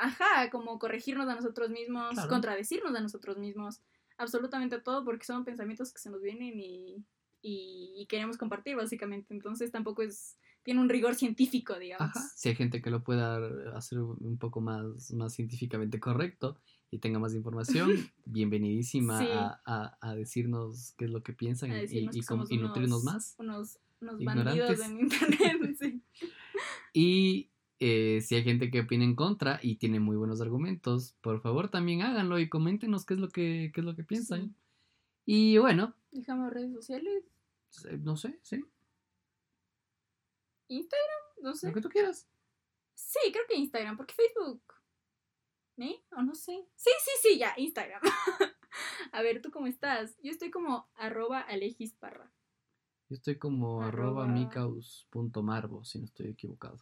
[0.00, 2.28] Ajá, como corregirnos a nosotros mismos, Claro.
[2.28, 3.80] contradecirnos a nosotros mismos,
[4.16, 7.04] absolutamente todo, porque son pensamientos que se nos vienen y,
[7.42, 9.34] y, y queremos compartir, básicamente.
[9.34, 12.16] Entonces tampoco es, tiene un rigor científico, digamos.
[12.16, 12.20] Ajá.
[12.36, 13.38] Si hay gente que lo pueda
[13.76, 17.90] hacer un poco más, más científicamente correcto y tenga más información,
[18.24, 19.26] bienvenidísima Sí.
[19.30, 23.02] a, a- a decirnos qué es lo que piensan y, y, que somos y nutrirnos
[23.02, 23.34] unos- más.
[23.38, 24.78] Unos, unos Ignorantes.
[24.78, 26.02] bandidos en internet, sí.
[26.92, 31.40] Y eh, si hay gente que opina en contra y tiene muy buenos argumentos, por
[31.42, 34.48] favor también háganlo y coméntenos qué es lo que, qué es lo que piensan.
[34.48, 34.54] Sí.
[35.26, 37.22] Y bueno, Dejamos redes sociales,
[38.00, 38.64] no sé, sí,
[40.68, 41.68] Instagram, no sé.
[41.68, 42.26] lo que tú quieras.
[42.94, 44.62] Sí, creo que Instagram, porque Facebook.
[45.78, 46.02] ¿Eh?
[46.16, 46.66] O no sé.
[46.74, 48.00] Sí, sí, sí, ya, Instagram.
[49.12, 50.16] A ver, ¿tú cómo estás?
[50.22, 52.32] Yo estoy como arroba alegisparra.
[53.08, 56.78] Yo estoy como arroba micaus.marvo, si no estoy equivocado.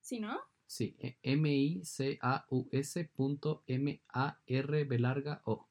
[0.00, 0.38] ¿Sí, no?
[0.66, 5.68] Sí, e- M-I-C-A-U-S punto M-A-R B larga O.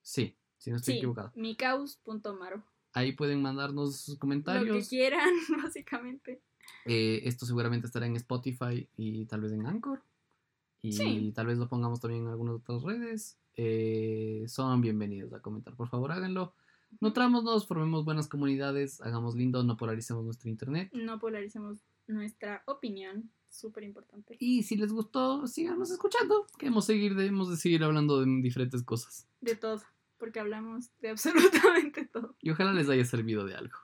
[0.00, 1.32] Sí, si no estoy Sí, equivocado.
[1.34, 2.64] micaus.maro.
[2.94, 4.88] Ahí pueden mandarnos sus Lo que comentarios.
[4.88, 5.28] quieran,
[5.62, 6.40] básicamente.
[6.84, 10.02] Eh, esto seguramente estará en Spotify y tal vez en Anchor.
[10.82, 11.32] Y Sí.
[11.34, 13.38] tal vez lo pongamos también en algunas otras redes.
[13.54, 15.76] Eh, son bienvenidos a comentar.
[15.76, 16.54] Por favor, háganlo.
[17.00, 20.90] Nutrámonos, formemos buenas comunidades, hagamos lindo, no polaricemos nuestro internet.
[20.92, 21.78] No polaricemos
[22.08, 23.30] nuestra opinión.
[23.48, 24.36] Súper importante.
[24.40, 26.46] Y si les gustó, síganos escuchando.
[26.58, 29.28] Queremos seguir, debemos de seguir hablando de diferentes cosas.
[29.40, 29.80] De todo.
[30.18, 31.10] Porque hablamos de
[31.70, 32.34] absolutamente todo.
[32.40, 33.76] Y ojalá les haya servido de algo.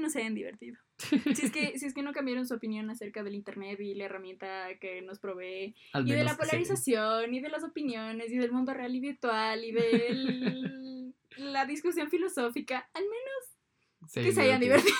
[0.00, 0.78] No se hayan divertido.
[1.34, 4.04] Si es, que, si es que no cambiaron su opinión acerca del internet y la
[4.04, 8.52] herramienta que nos provee, Al y de la polarización, y de las opiniones, y del
[8.52, 14.94] mundo real y virtual, y de la discusión filosófica, al menos que se hayan divertido.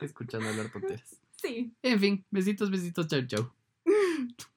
[0.00, 1.20] Escuchando hablar tonteras.
[1.36, 1.74] Sí.
[1.82, 3.52] En fin, besitos, besitos, chau, chau.